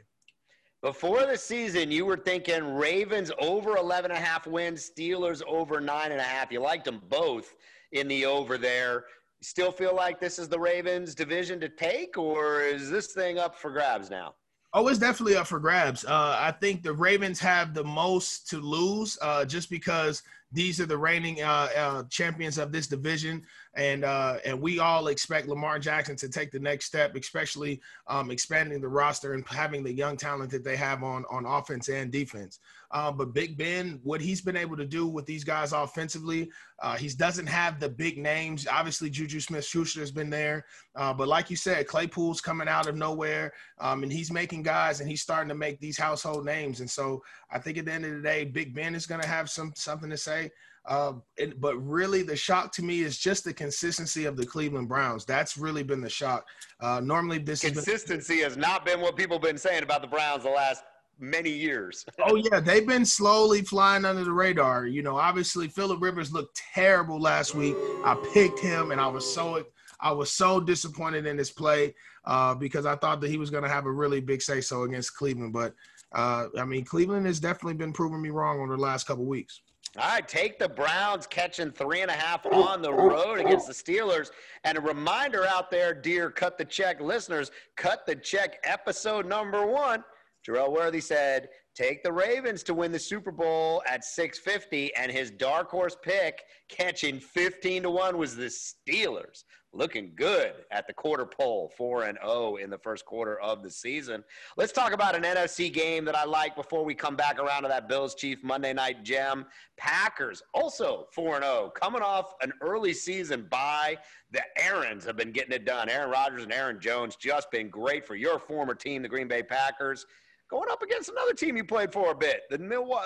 Before 0.81 1.25
the 1.28 1.38
season, 1.38 1.92
you 1.92 2.06
were 2.06 2.18
thinking 2.18 2.75
Ravens 2.75 3.31
over 3.40 3.78
11 3.78 4.12
and 4.12 4.20
a 4.20 4.22
half 4.22 4.48
wins, 4.48 4.91
Steelers 4.91 5.41
over 5.48 5.80
nine 5.80 6.12
and 6.12 6.20
a 6.20 6.24
half. 6.24 6.51
You 6.51 6.60
liked 6.60 6.86
them 6.86 7.01
both 7.08 7.53
in 7.91 8.07
the 8.07 8.25
over 8.25 8.57
there. 8.57 9.05
Still 9.41 9.71
feel 9.71 9.95
like 9.95 10.19
this 10.19 10.38
is 10.38 10.48
the 10.50 10.60
Ravens 10.60 11.15
division 11.15 11.60
to 11.62 11.69
take, 11.69 12.17
or 12.17 12.62
is 12.62 12.89
this 12.89 13.13
thing 13.13 13.39
up 13.39 13.55
for 13.55 13.71
grabs 13.71 14.10
now? 14.10 14.36
Oh, 14.74 14.88
it's 14.88 15.00
definitely 15.00 15.36
up 15.36 15.48
for 15.48 15.60
grabs. 15.60 16.05
Uh, 16.05 16.38
I 16.39 16.51
think 16.51 16.81
the 16.81 16.93
Ravens 16.93 17.39
have 17.39 17.74
the 17.74 17.83
most 17.83 18.48
to 18.50 18.57
lose 18.57 19.17
uh, 19.21 19.43
just 19.43 19.69
because 19.69 20.24
these 20.51 20.79
are 20.79 20.86
the 20.86 20.98
reigning 20.98 21.41
uh, 21.41 21.69
uh 21.75 22.03
champions 22.10 22.57
of 22.57 22.71
this 22.71 22.88
division 22.88 23.43
and 23.75 24.04
uh, 24.04 24.38
and 24.44 24.60
we 24.60 24.80
all 24.80 25.08
expect 25.08 25.48
Lamar 25.48 25.80
Jackson 25.80 26.16
to 26.18 26.30
take 26.30 26.51
the 26.51 26.60
next 26.60 26.86
step, 26.86 27.16
especially 27.16 27.82
um, 28.08 28.30
expanding 28.30 28.82
the 28.82 28.88
roster 28.88 29.34
and 29.34 29.48
having 29.48 29.84
the 29.84 29.94
young 29.94 30.18
talent 30.18 30.51
that 30.51 30.63
they 30.63 30.75
have 30.75 31.04
on 31.04 31.24
on 31.30 31.46
offense 31.46 31.88
and 31.88 32.12
defense. 32.12 32.60
Uh, 32.92 33.10
but 33.10 33.34
Big 33.34 33.58
Ben, 33.58 34.01
what 34.04 34.20
he's 34.20 34.42
been 34.42 34.58
able 34.58 34.75
to 34.75 34.86
do 34.86 35.08
with 35.08 35.25
these 35.25 35.46
guys 35.46 35.72
offensively, 35.72 36.51
uh, 36.80 36.98
he 36.98 37.08
doesn't 37.08 37.48
have 37.48 37.80
the 37.80 37.88
big 37.88 38.18
names. 38.18 38.68
Obviously, 38.68 39.10
Juju 39.10 39.40
Smith-Schuster 39.40 40.01
has 40.01 40.12
been 40.12 40.30
there, 40.30 40.66
uh, 40.98 41.13
but 41.13 41.30
like 41.30 41.50
you 41.50 41.56
said, 41.56 41.88
Claypool's 41.88 42.42
coming 42.42 42.68
out 42.68 42.90
of 42.90 42.98
nowhere, 42.98 43.54
um, 43.80 44.04
and 44.04 44.12
he's 44.12 44.34
making 44.34 44.63
guys, 44.63 45.00
and 45.00 45.10
he's 45.10 45.22
starting 45.22 45.48
to 45.48 45.56
make 45.56 45.80
these 45.80 45.98
household 45.98 46.46
names. 46.46 46.82
And 46.82 46.90
so, 46.90 47.24
I 47.50 47.60
think 47.60 47.78
at 47.78 47.86
the 47.86 47.94
end 47.94 48.06
of 48.06 48.12
the 48.12 48.22
day, 48.22 48.44
Big 48.44 48.75
Ben 48.75 48.96
is 48.96 49.06
going 49.06 49.22
to 49.22 49.28
have 49.28 49.50
some 49.50 49.72
something 49.75 50.10
to 50.10 50.18
say. 50.18 50.51
Uh, 50.85 51.13
it, 51.38 51.61
but 51.61 51.75
really, 51.77 52.23
the 52.23 52.35
shock 52.35 52.71
to 52.73 52.83
me 52.83 53.01
is 53.01 53.17
just 53.17 53.43
the 53.43 53.53
consistency 53.53 54.25
of 54.25 54.35
the 54.35 54.45
Cleveland 54.45 54.89
Browns. 54.89 55.25
That's 55.25 55.57
really 55.57 55.83
been 55.83 56.01
the 56.01 56.09
shock. 56.09 56.45
Uh, 56.79 57.00
normally, 57.03 57.38
this 57.38 57.61
consistency 57.61 58.38
has, 58.38 58.55
has 58.55 58.57
not 58.57 58.85
been 58.85 59.00
what 59.00 59.15
people 59.15 59.35
have 59.35 59.43
been 59.43 59.57
saying 59.57 59.83
about 59.83 60.01
the 60.01 60.07
Browns 60.07 60.43
the 60.43 60.50
last 60.50 60.83
many 61.19 61.51
years. 61.51 62.03
oh 62.25 62.35
yeah, 62.35 62.59
they've 62.59 62.88
been 62.88 63.05
slowly 63.05 63.61
flying 63.61 64.05
under 64.05 64.23
the 64.23 64.31
radar. 64.31 64.88
You 64.88 65.03
know, 65.03 65.17
obviously 65.17 65.67
Philip 65.67 66.01
Rivers 66.01 66.33
looked 66.33 66.59
terrible 66.73 67.19
last 67.19 67.53
week. 67.53 67.75
I 68.03 68.15
picked 68.33 68.59
him, 68.59 68.91
and 68.91 69.00
I 69.00 69.07
was 69.07 69.31
so 69.31 69.63
I 70.00 70.11
was 70.11 70.31
so 70.31 70.59
disappointed 70.59 71.27
in 71.27 71.38
his 71.38 71.51
play 71.51 71.93
uh, 72.25 72.55
because 72.55 72.85
I 72.85 72.95
thought 72.95 73.21
that 73.21 73.29
he 73.29 73.38
was 73.38 73.51
going 73.51 73.63
to 73.63 73.69
have 73.69 73.85
a 73.85 73.91
really 73.91 74.19
big 74.19 74.41
say 74.41 74.61
so 74.61 74.83
against 74.83 75.15
Cleveland. 75.15 75.53
But 75.53 75.75
uh, 76.11 76.47
I 76.57 76.65
mean, 76.65 76.83
Cleveland 76.83 77.27
has 77.27 77.39
definitely 77.39 77.75
been 77.75 77.93
proving 77.93 78.21
me 78.21 78.29
wrong 78.29 78.59
over 78.59 78.75
the 78.75 78.81
last 78.81 79.05
couple 79.05 79.25
weeks. 79.25 79.61
All 79.98 80.07
right, 80.07 80.25
take 80.25 80.57
the 80.57 80.69
Browns 80.69 81.27
catching 81.27 81.69
three 81.69 82.00
and 82.00 82.10
a 82.10 82.13
half 82.13 82.45
on 82.45 82.81
the 82.81 82.93
road 82.93 83.41
against 83.41 83.67
the 83.67 83.74
Steelers. 83.74 84.31
And 84.63 84.77
a 84.77 84.81
reminder 84.81 85.45
out 85.45 85.69
there, 85.69 85.93
dear 85.93 86.31
Cut 86.31 86.57
the 86.57 86.63
Check 86.63 87.01
listeners, 87.01 87.51
Cut 87.75 88.05
the 88.05 88.15
Check 88.15 88.60
episode 88.63 89.25
number 89.25 89.65
one. 89.65 90.01
Jerel 90.48 90.71
Worthy 90.71 91.01
said, 91.01 91.50
take 91.75 92.03
the 92.03 92.12
Ravens 92.12 92.63
to 92.63 92.74
win 92.74 92.93
the 92.93 93.00
Super 93.00 93.31
Bowl 93.31 93.83
at 93.86 94.05
650, 94.05 94.95
and 94.95 95.12
his 95.12 95.29
dark 95.29 95.69
horse 95.69 95.98
pick 96.01 96.43
catching 96.69 97.19
15 97.19 97.83
to 97.83 97.89
1 97.89 98.17
was 98.17 98.36
the 98.36 98.45
Steelers 98.45 99.43
looking 99.74 100.12
good 100.16 100.54
at 100.72 100.88
the 100.88 100.94
quarter 100.94 101.25
pole, 101.25 101.72
4 101.78 102.04
and 102.04 102.18
0 102.24 102.58
in 102.58 102.70
the 102.70 102.78
first 102.78 103.06
quarter 103.06 103.40
of 103.40 103.63
the 103.63 103.70
season. 103.70 104.24
Let's 104.58 104.72
talk 104.72 104.94
about 104.94 105.16
an 105.16 105.24
NFC 105.24 105.72
game 105.72 106.06
that 106.06 106.16
I 106.16 106.25
like 106.25 106.56
before 106.56 106.84
we 106.84 106.94
come 106.94 107.16
back 107.16 107.40
around 107.40 107.63
to 107.63 107.70
that 107.70 107.88
Bills 107.88 108.16
Chief 108.16 108.44
Monday 108.44 108.74
night 108.74 109.04
gem. 109.04 109.46
Packers 109.78 110.44
also 110.54 111.08
4 111.13 111.36
and 111.36 111.46
0, 111.46 111.72
coming 111.75 112.01
off 112.01 112.34
an 112.42 112.51
early 112.62 112.94
season 112.94 113.48
bye. 113.50 113.98
The 114.32 114.42
Aarons 114.58 115.06
have 115.06 115.18
been 115.18 115.32
getting 115.32 115.54
it 115.54 115.66
done. 115.66 115.90
Aaron 115.90 116.10
Rodgers 116.10 116.44
and 116.44 116.54
Aaron 116.54 116.80
Jones 116.80 117.16
just 117.16 117.50
been 117.51 117.70
great 117.70 118.06
for 118.06 118.16
your 118.16 118.40
former 118.40 118.75
team, 118.75 119.01
the 119.01 119.10
Green 119.10 119.28
Bay 119.28 119.44
Packers. 119.44 120.06
Going 120.50 120.70
up 120.70 120.82
against 120.82 121.10
another 121.10 121.34
team 121.34 121.56
you 121.56 121.63
played 121.63 121.94
for 121.94 122.12
a 122.12 122.16
bit, 122.16 122.42
the 122.50 122.58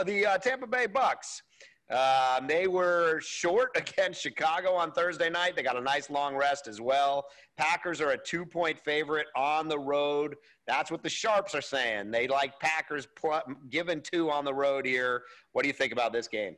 the 0.05 0.25
uh, 0.25 0.37
Tampa 0.39 0.65
Bay 0.65 0.87
Bucks. 0.87 1.43
Um, 1.91 2.47
they 2.47 2.67
were 2.67 3.19
short 3.21 3.71
against 3.75 4.21
Chicago 4.21 4.73
on 4.73 4.91
Thursday 4.91 5.29
night. 5.29 5.55
They 5.55 5.63
got 5.63 5.77
a 5.77 5.81
nice 5.81 6.09
long 6.09 6.35
rest 6.35 6.67
as 6.67 6.81
well. 6.81 7.25
Packers 7.57 8.01
are 8.01 8.11
a 8.11 8.17
two 8.17 8.45
point 8.45 8.79
favorite 8.79 9.27
on 9.35 9.67
the 9.67 9.79
road. 9.79 10.35
That's 10.67 10.89
what 10.89 11.03
the 11.03 11.09
Sharps 11.09 11.53
are 11.53 11.61
saying. 11.61 12.11
They 12.11 12.27
like 12.27 12.59
Packers 12.59 13.07
pl- 13.15 13.43
given 13.69 14.01
two 14.01 14.31
on 14.31 14.45
the 14.45 14.53
road 14.53 14.85
here. 14.85 15.23
What 15.51 15.61
do 15.61 15.67
you 15.67 15.73
think 15.73 15.93
about 15.93 16.11
this 16.11 16.27
game? 16.27 16.55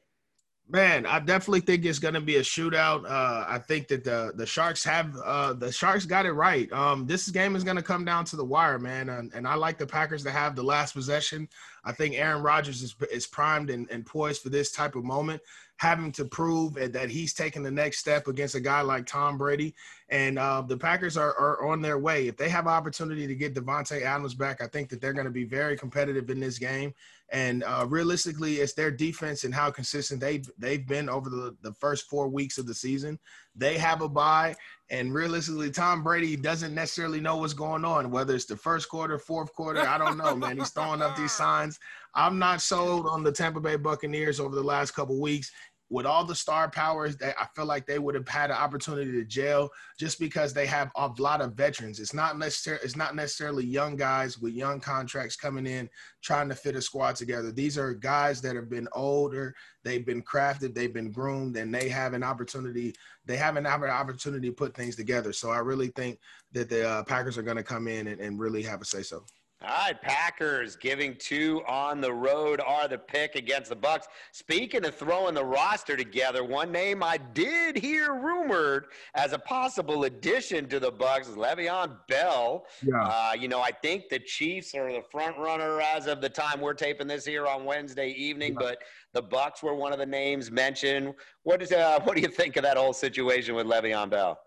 Man, 0.69 1.05
I 1.05 1.19
definitely 1.19 1.62
think 1.62 1.86
it's 1.86 2.00
going 2.00 2.13
to 2.13 2.19
be 2.22 2.38
a 2.38 2.41
shootout. 2.41 3.05
Uh, 3.05 3.46
I 3.48 3.57
think 3.57 3.88
that 3.88 4.03
the 4.03 4.34
the 4.36 4.46
Sharks 4.46 4.84
have 4.84 5.15
uh, 5.24 5.53
the 5.53 5.72
Sharks 5.72 6.05
got 6.05 6.25
it 6.25 6.34
right. 6.34 6.69
Um, 6.74 7.07
this 7.07 7.29
game 7.29 7.55
is 7.55 7.63
going 7.63 7.77
to 7.77 7.84
come 7.84 8.03
down 8.03 8.25
to 8.25 8.36
the 8.36 8.43
wire, 8.43 8.77
man, 8.77 9.07
and, 9.07 9.31
and, 9.34 9.48
I 9.48 9.55
like 9.55 9.77
the 9.77 9.88
Packers 9.88 10.24
to 10.24 10.31
have 10.31 10.57
the 10.57 10.63
last 10.63 10.93
possession. 10.93 11.48
I 11.88 11.94
think 11.94 12.15
Aaron 12.15 12.44
Rodgers 12.44 12.82
is 12.82 12.96
is 13.12 13.25
primed 13.25 13.70
and, 13.70 13.89
and 13.89 14.06
poised 14.06 14.41
for 14.41 14.50
this 14.50 14.72
type 14.74 14.96
of 14.96 15.06
moment, 15.06 15.41
having 15.77 16.12
to 16.13 16.25
prove 16.25 16.74
that 16.74 17.10
he's 17.10 17.34
taking 17.34 17.63
the 17.63 17.72
next 17.72 18.00
step 18.00 18.27
against 18.27 18.56
a 18.56 18.60
guy 18.60 18.82
like 18.82 19.06
Tom 19.06 19.38
Brady. 19.38 19.74
And 20.10 20.38
uh, 20.38 20.63
the 20.63 20.77
Packers 20.77 21.15
are, 21.15 21.34
are 21.36 21.65
on 21.67 21.82
their 21.82 21.98
way. 21.98 22.27
If 22.27 22.36
they 22.36 22.50
have 22.50 22.67
opportunity 22.67 23.25
to 23.25 23.36
get 23.36 23.53
Davante 23.53 24.01
Adams 24.01 24.36
back, 24.36 24.62
I 24.62 24.67
think 24.67 24.89
that 24.89 25.00
they're 25.00 25.13
going 25.13 25.25
to 25.25 25.32
be 25.32 25.46
very 25.46 25.77
competitive 25.77 26.29
in 26.29 26.41
this 26.41 26.60
game. 26.60 26.94
And 27.29 27.63
uh, 27.63 27.86
realistically, 27.88 28.56
it's 28.56 28.74
their 28.74 28.91
defense 28.91 29.44
and 29.44 29.53
how 29.53 29.72
consistent 29.72 30.20
they've 30.20 30.50
they've 30.58 30.86
been 30.86 31.10
over 31.10 31.29
the, 31.29 31.56
the 31.62 31.74
first 31.74 32.10
four 32.10 32.27
weeks 32.27 32.58
of 32.58 32.67
the 32.67 32.74
season. 32.74 33.17
They 33.58 33.78
have 33.78 34.02
a 34.02 34.10
bye, 34.10 34.56
and 34.90 35.14
realistically, 35.14 35.72
Tom 35.72 36.04
Brady 36.04 36.36
doesn't 36.36 36.74
necessarily 36.74 37.20
know 37.20 37.38
what's 37.38 37.54
going 37.54 37.84
on, 37.84 38.12
whether 38.12 38.36
it's 38.36 38.46
the 38.46 38.56
first 38.56 38.88
quarter, 38.88 39.18
fourth 39.18 39.54
quarter. 39.54 39.82
I 39.82 39.98
don't 39.98 40.18
know, 40.18 40.36
man. 40.36 40.58
He's 40.58 40.70
throwing 40.70 41.02
up 41.02 41.18
these 41.18 41.32
signs. 41.44 41.80
I'm 42.16 42.40
not 42.40 42.62
sold 42.62 43.06
on 43.08 43.24
the 43.24 43.32
Tampa 43.32 43.60
Bay 43.60 43.76
Buccaneers 43.76 44.40
over 44.40 44.56
the 44.56 44.64
last 44.64 44.92
couple 44.92 45.20
weeks 45.20 45.52
with 45.89 46.06
all 46.06 46.25
the 46.25 46.36
star 46.36 46.70
powers 46.70 47.15
that 47.17 47.36
I 47.39 47.48
feel 47.56 47.65
like 47.65 47.86
they 47.86 48.00
would 48.00 48.15
have 48.15 48.27
had 48.27 48.50
an 48.50 48.58
opportunity 48.58 49.12
to 49.13 49.24
jail 49.24 49.70
just 49.98 50.20
because 50.20 50.53
they 50.53 50.65
have 50.65 50.91
a 50.96 51.10
lot 51.17 51.41
of 51.41 51.53
veterans. 51.53 52.00
It's 52.00 52.13
not 52.13 52.38
necessarily 52.38 52.84
it's 52.84 52.96
not 52.96 53.15
necessarily 53.15 53.65
young 53.65 53.96
guys 53.96 54.38
with 54.38 54.53
young 54.53 54.79
contracts 54.79 55.36
coming 55.36 55.65
in 55.65 55.89
trying 56.22 56.50
to 56.50 56.56
fit 56.56 56.75
a 56.75 56.82
squad 56.82 57.15
together. 57.15 57.51
These 57.51 57.77
are 57.77 57.94
guys 57.94 58.41
that 58.41 58.56
have 58.56 58.70
been 58.70 58.88
older, 58.94 59.56
they've 59.84 60.06
been 60.06 60.22
crafted, 60.22 60.74
they've 60.74 60.94
been 60.94 61.12
groomed, 61.12 61.56
and 61.56 61.74
they 61.74 61.88
have 61.89 62.13
an 62.13 62.24
opportunity. 62.24 62.94
They 63.25 63.38
have 63.38 63.58
an 63.58 63.65
opportunity 63.65 64.50
to 64.50 64.53
put 64.56 64.75
things 64.75 64.96
together. 64.96 65.34
So 65.34 65.51
I 65.51 65.60
really 65.60 65.89
think 65.89 66.20
that 66.53 66.70
the 66.70 66.88
uh, 66.88 67.03
Packers 67.03 67.38
are 67.38 67.44
going 67.44 67.58
to 67.58 67.63
come 67.63 67.88
in 67.88 68.08
and, 68.08 68.22
and 68.22 68.39
really 68.39 68.63
have 68.63 68.82
a 68.82 68.86
say 68.86 69.03
so. 69.03 69.25
All 69.60 69.70
right, 69.70 70.00
Packers 70.00 70.76
giving 70.76 71.16
two 71.16 71.64
on 71.68 72.00
the 72.00 72.14
road 72.14 72.62
are 72.62 72.88
the 72.88 73.00
pick 73.00 73.34
against 73.34 73.70
the 73.70 73.76
Bucks. 73.76 74.08
Speaking 74.32 74.86
of 74.86 74.94
throwing 74.94 75.34
the 75.34 75.44
roster 75.44 75.98
together, 75.98 76.44
one 76.44 76.72
name 76.72 77.02
I 77.02 77.18
did 77.18 77.76
hear 77.76 78.14
rumored 78.14 78.86
as 79.16 79.34
a 79.34 79.40
possible 79.40 80.04
addition 80.04 80.70
to 80.70 80.80
the 80.80 80.92
Bucks 80.92 81.28
is 81.28 81.36
Le'Veon 81.36 81.98
Bell. 82.08 82.68
Yeah. 82.84 83.02
Uh, 83.02 83.32
you 83.34 83.48
know, 83.48 83.60
I 83.60 83.72
think 83.72 84.10
the 84.10 84.20
Chiefs 84.20 84.76
are 84.76 84.92
the 84.92 85.02
front 85.02 85.36
runner 85.40 85.82
as 85.82 86.06
of 86.06 86.22
the 86.22 86.30
time 86.30 86.62
we're 86.62 86.76
taping 86.76 87.08
this 87.08 87.26
here 87.26 87.48
on 87.48 87.66
Wednesday 87.66 88.12
evening, 88.12 88.54
yeah. 88.54 88.60
but 88.60 88.84
the 89.14 89.24
Bucks 89.24 89.64
were 89.64 89.74
one 89.74 89.92
of 89.92 89.98
the 89.98 90.06
names 90.06 90.52
mentioned. 90.52 91.16
What 91.42 91.64
is 91.64 91.72
uh, 91.72 92.00
what 92.04 92.16
do 92.16 92.22
you 92.22 92.28
think 92.28 92.58
of 92.58 92.64
that 92.64 92.78
whole 92.78 92.94
situation 92.94 93.56
with 93.56 93.66
Le'Veon 93.66 94.12
Bell? 94.12 94.40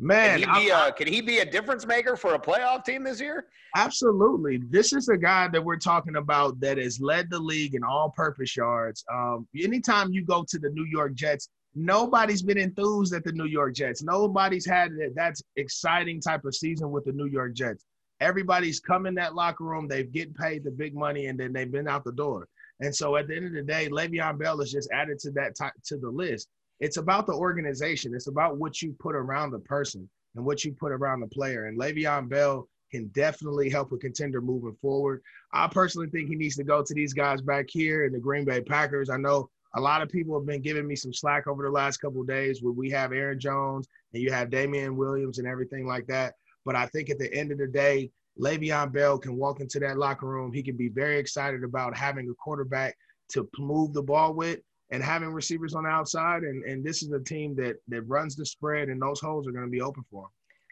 Man, 0.00 0.42
can 0.42 0.54
he, 0.54 0.66
be 0.66 0.70
a, 0.70 0.92
can 0.92 1.06
he 1.08 1.20
be 1.20 1.38
a 1.38 1.44
difference 1.44 1.84
maker 1.84 2.16
for 2.16 2.34
a 2.34 2.38
playoff 2.38 2.84
team 2.84 3.04
this 3.04 3.20
year? 3.20 3.46
Absolutely. 3.76 4.62
This 4.70 4.92
is 4.92 5.08
a 5.08 5.16
guy 5.16 5.48
that 5.48 5.64
we're 5.64 5.76
talking 5.76 6.16
about 6.16 6.60
that 6.60 6.78
has 6.78 7.00
led 7.00 7.30
the 7.30 7.38
league 7.38 7.74
in 7.74 7.82
all-purpose 7.82 8.56
yards. 8.56 9.04
Um, 9.12 9.46
anytime 9.58 10.12
you 10.12 10.24
go 10.24 10.44
to 10.48 10.58
the 10.58 10.70
New 10.70 10.86
York 10.86 11.14
Jets, 11.14 11.48
nobody's 11.74 12.42
been 12.42 12.58
enthused 12.58 13.12
at 13.12 13.24
the 13.24 13.32
New 13.32 13.46
York 13.46 13.74
Jets. 13.74 14.02
Nobody's 14.02 14.66
had 14.66 14.92
that 14.92 15.12
that's 15.14 15.42
exciting 15.56 16.20
type 16.20 16.44
of 16.44 16.54
season 16.54 16.90
with 16.90 17.04
the 17.04 17.12
New 17.12 17.26
York 17.26 17.54
Jets. 17.54 17.84
Everybody's 18.20 18.80
come 18.80 19.06
in 19.06 19.14
that 19.16 19.34
locker 19.34 19.64
room, 19.64 19.86
they've 19.86 20.10
get 20.10 20.34
paid 20.36 20.64
the 20.64 20.70
big 20.70 20.94
money, 20.94 21.26
and 21.26 21.38
then 21.38 21.52
they've 21.52 21.70
been 21.70 21.88
out 21.88 22.04
the 22.04 22.12
door. 22.12 22.48
And 22.80 22.94
so 22.94 23.16
at 23.16 23.28
the 23.28 23.36
end 23.36 23.46
of 23.46 23.52
the 23.52 23.62
day, 23.62 23.88
Le'Veon 23.88 24.38
Bell 24.38 24.60
is 24.60 24.72
just 24.72 24.90
added 24.92 25.18
to 25.20 25.30
that 25.32 25.56
t- 25.56 25.66
to 25.86 25.96
the 25.96 26.08
list 26.08 26.48
it's 26.80 26.96
about 26.96 27.26
the 27.26 27.34
organization. 27.34 28.14
It's 28.14 28.28
about 28.28 28.58
what 28.58 28.82
you 28.82 28.94
put 28.98 29.16
around 29.16 29.50
the 29.50 29.58
person 29.60 30.08
and 30.36 30.44
what 30.44 30.64
you 30.64 30.72
put 30.72 30.92
around 30.92 31.20
the 31.20 31.26
player. 31.26 31.66
And 31.66 31.78
Le'Veon 31.78 32.28
Bell 32.28 32.68
can 32.90 33.08
definitely 33.08 33.68
help 33.68 33.92
a 33.92 33.96
contender 33.96 34.40
moving 34.40 34.76
forward. 34.80 35.22
I 35.52 35.66
personally 35.66 36.08
think 36.08 36.28
he 36.28 36.36
needs 36.36 36.56
to 36.56 36.64
go 36.64 36.82
to 36.82 36.94
these 36.94 37.12
guys 37.12 37.42
back 37.42 37.66
here 37.68 38.04
in 38.04 38.12
the 38.12 38.18
Green 38.18 38.44
Bay 38.44 38.60
Packers. 38.60 39.10
I 39.10 39.16
know 39.16 39.50
a 39.74 39.80
lot 39.80 40.00
of 40.00 40.08
people 40.08 40.38
have 40.38 40.46
been 40.46 40.62
giving 40.62 40.86
me 40.86 40.96
some 40.96 41.12
slack 41.12 41.46
over 41.46 41.62
the 41.62 41.70
last 41.70 41.98
couple 41.98 42.22
days 42.22 42.62
where 42.62 42.72
we 42.72 42.90
have 42.90 43.12
Aaron 43.12 43.38
Jones 43.38 43.86
and 44.14 44.22
you 44.22 44.32
have 44.32 44.50
Damien 44.50 44.96
Williams 44.96 45.38
and 45.38 45.46
everything 45.46 45.86
like 45.86 46.06
that. 46.06 46.34
But 46.64 46.76
I 46.76 46.86
think 46.86 47.10
at 47.10 47.18
the 47.18 47.32
end 47.34 47.52
of 47.52 47.58
the 47.58 47.66
day, 47.66 48.10
Le'Veon 48.40 48.92
Bell 48.92 49.18
can 49.18 49.36
walk 49.36 49.60
into 49.60 49.80
that 49.80 49.98
locker 49.98 50.26
room. 50.26 50.52
He 50.52 50.62
can 50.62 50.76
be 50.76 50.88
very 50.88 51.18
excited 51.18 51.64
about 51.64 51.96
having 51.96 52.28
a 52.30 52.34
quarterback 52.34 52.96
to 53.30 53.48
move 53.58 53.92
the 53.92 54.02
ball 54.02 54.32
with 54.32 54.60
and 54.90 55.02
having 55.02 55.30
receivers 55.30 55.74
on 55.74 55.84
the 55.84 55.90
outside. 55.90 56.42
And, 56.42 56.64
and 56.64 56.84
this 56.84 57.02
is 57.02 57.12
a 57.12 57.20
team 57.20 57.54
that 57.56 57.76
that 57.88 58.02
runs 58.02 58.36
the 58.36 58.46
spread, 58.46 58.88
and 58.88 59.00
those 59.00 59.20
holes 59.20 59.46
are 59.46 59.52
going 59.52 59.64
to 59.64 59.70
be 59.70 59.80
open 59.80 60.04
for 60.10 60.24
him. 60.24 60.30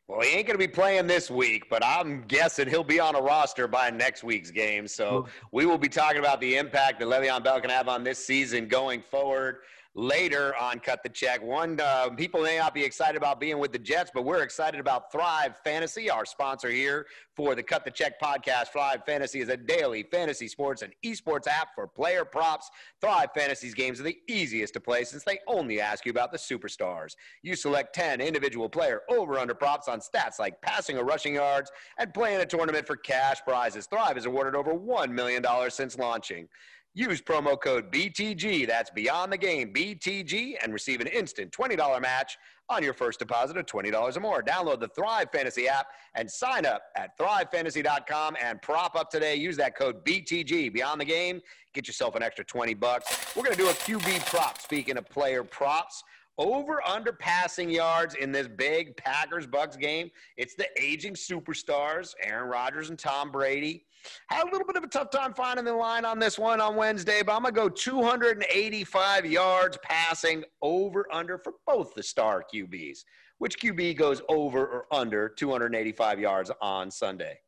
Well, 0.09 0.21
he 0.21 0.29
ain't 0.37 0.47
going 0.47 0.59
to 0.59 0.65
be 0.65 0.73
playing 0.73 1.09
this 1.09 1.33
week, 1.33 1.69
but 1.69 1.85
I'm 1.85 2.23
guessing 2.29 2.69
he'll 2.69 2.85
be 2.85 3.01
on 3.01 3.17
a 3.17 3.21
roster 3.21 3.67
by 3.67 3.91
next 3.91 4.23
week's 4.23 4.53
game. 4.53 4.87
So 4.87 5.27
we 5.51 5.67
will 5.67 5.79
be 5.79 5.89
talking 5.89 6.21
about 6.21 6.41
the 6.41 6.57
impact 6.57 7.01
that 7.01 7.07
Le'Veon 7.09 7.43
Bell 7.43 7.61
can 7.61 7.71
have 7.71 7.89
on 7.89 8.05
this 8.05 8.25
season 8.25 8.69
going 8.69 9.03
forward 9.03 9.57
later 9.97 10.55
on 10.61 10.79
Cut 10.79 11.03
the 11.03 11.09
Check. 11.09 11.43
One, 11.43 11.81
uh, 11.81 12.11
people 12.11 12.43
may 12.43 12.59
not 12.59 12.75
be 12.75 12.85
excited 12.85 13.17
about 13.17 13.41
being 13.41 13.59
with 13.59 13.73
the 13.73 13.79
Jets, 13.79 14.11
but 14.13 14.27
we're 14.27 14.43
excited 14.43 14.79
about 14.79 15.11
Thrive 15.11 15.57
Fantasy, 15.65 16.11
our 16.11 16.27
sponsor 16.27 16.69
here 16.69 17.07
for 17.35 17.55
the 17.55 17.63
Cut 17.63 17.83
the 17.87 17.91
Check 17.91 18.21
podcast. 18.21 18.69
Thrive 18.69 19.05
Fantasy 19.07 19.41
is 19.41 19.49
a 19.49 19.57
daily 19.57 20.03
fantasy 20.03 20.49
sports 20.49 20.83
and 20.83 20.93
esports 21.05 21.47
app 21.49 21.69
for 21.75 21.87
player 21.87 22.27
props. 22.27 22.71
Thrive 23.01 23.31
Fantasy's 23.35 23.73
games 23.73 23.99
are 23.99 24.05
the 24.05 24.19
easiest 24.29 24.75
to 24.75 24.81
play 24.81 25.03
since 25.03 25.25
they 25.25 25.39
only 25.47 25.81
ask 25.81 26.05
you 26.05 26.11
about 26.11 26.31
the 26.31 26.39
superstars. 26.39 27.17
You 27.43 27.57
select 27.57 27.95
10 27.95 28.21
individual 28.21 28.69
player 28.69 29.01
over 29.09 29.39
under 29.39 29.55
props 29.55 29.89
on 29.89 30.01
stats 30.01 30.39
like 30.39 30.61
passing 30.61 30.99
or 30.99 31.05
rushing 31.05 31.37
yards 31.37 31.73
and 31.99 32.13
play 32.13 32.35
in 32.35 32.43
a 32.43 32.47
tournament 32.47 32.87
for 32.87 32.97
cash 32.97 33.39
prizes. 33.47 33.87
Thrive 33.87 34.17
has 34.17 34.27
awarded 34.27 34.55
over 34.55 34.75
$1 34.75 35.11
million 35.11 35.43
since 35.71 35.97
launching. 35.97 36.49
Use 36.97 37.21
promo 37.21 37.61
code 37.61 37.93
BTG, 37.93 38.67
that's 38.67 38.89
Beyond 38.89 39.31
the 39.31 39.37
Game, 39.37 39.71
BTG, 39.71 40.55
and 40.63 40.73
receive 40.73 41.03
an 41.03 41.09
instant 41.09 41.53
$20 41.53 42.01
match 42.01 42.39
on 42.71 42.83
your 42.83 42.95
first 42.95 43.19
deposit 43.19 43.59
of 43.59 43.67
$20 43.67 44.17
or 44.17 44.21
more. 44.21 44.43
Download 44.43 44.81
the 44.81 44.89
Thrive 44.89 45.29
Fantasy 45.31 45.69
app 45.69 45.89
and 46.15 46.29
sign 46.29 46.65
up 46.65 46.81
at 46.97 47.11
thrivefantasy.com 47.19 48.39
and 48.43 48.63
prop 48.63 48.97
up 48.97 49.11
today. 49.11 49.37
Use 49.37 49.59
that 49.59 49.77
code 49.77 50.07
BTG, 50.07 50.73
Beyond 50.73 51.03
the 51.03 51.05
Game. 51.05 51.43
Get 51.75 51.87
yourself 51.87 52.15
an 52.15 52.23
extra 52.23 52.47
20 52.47 52.73
bucks. 52.73 53.37
We're 53.37 53.43
going 53.43 53.55
to 53.55 53.63
do 53.63 53.69
a 53.69 53.75
QB 53.75 54.25
prop. 54.31 54.59
Speaking 54.59 54.97
of 54.97 55.07
player 55.11 55.45
props, 55.45 56.03
over 56.39 56.87
under 56.87 57.13
passing 57.13 57.69
yards 57.69 58.15
in 58.15 58.33
this 58.33 58.49
big 58.49 58.97
Packers 58.97 59.47
Bucks 59.47 59.77
game. 59.77 60.11
It's 60.39 60.55
the 60.55 60.69
aging 60.81 61.15
superstars, 61.15 62.15
Aaron 62.23 62.49
Rodgers 62.49 62.89
and 62.89 62.99
Tom 62.99 63.31
Brady. 63.31 63.85
Had 64.29 64.49
a 64.49 64.51
little 64.51 64.67
bit 64.67 64.77
of 64.77 64.85
a 64.85 64.89
tough 64.89 65.11
time 65.11 65.35
finding 65.35 65.65
the 65.65 65.75
line 65.75 66.05
on 66.05 66.19
this 66.19 66.39
one 66.39 66.61
on 66.61 66.77
Wednesday, 66.77 67.23
but 67.25 67.35
I'm 67.35 67.43
going 67.43 67.55
to 67.55 67.61
go 67.61 67.69
285 67.69 69.27
yards 69.27 69.79
passing 69.83 70.45
over 70.63 71.07
under 71.13 71.39
for 71.39 71.55
both 71.67 71.95
the 71.95 72.03
star 72.03 72.45
QBs. 72.53 72.99
Which 73.39 73.59
QB 73.61 73.99
goes 73.99 74.23
over 74.29 74.67
or 74.67 74.87
under 74.91 75.29
285 75.29 76.21
yards 76.21 76.51
on 76.63 76.91
Sunday? 76.91 77.39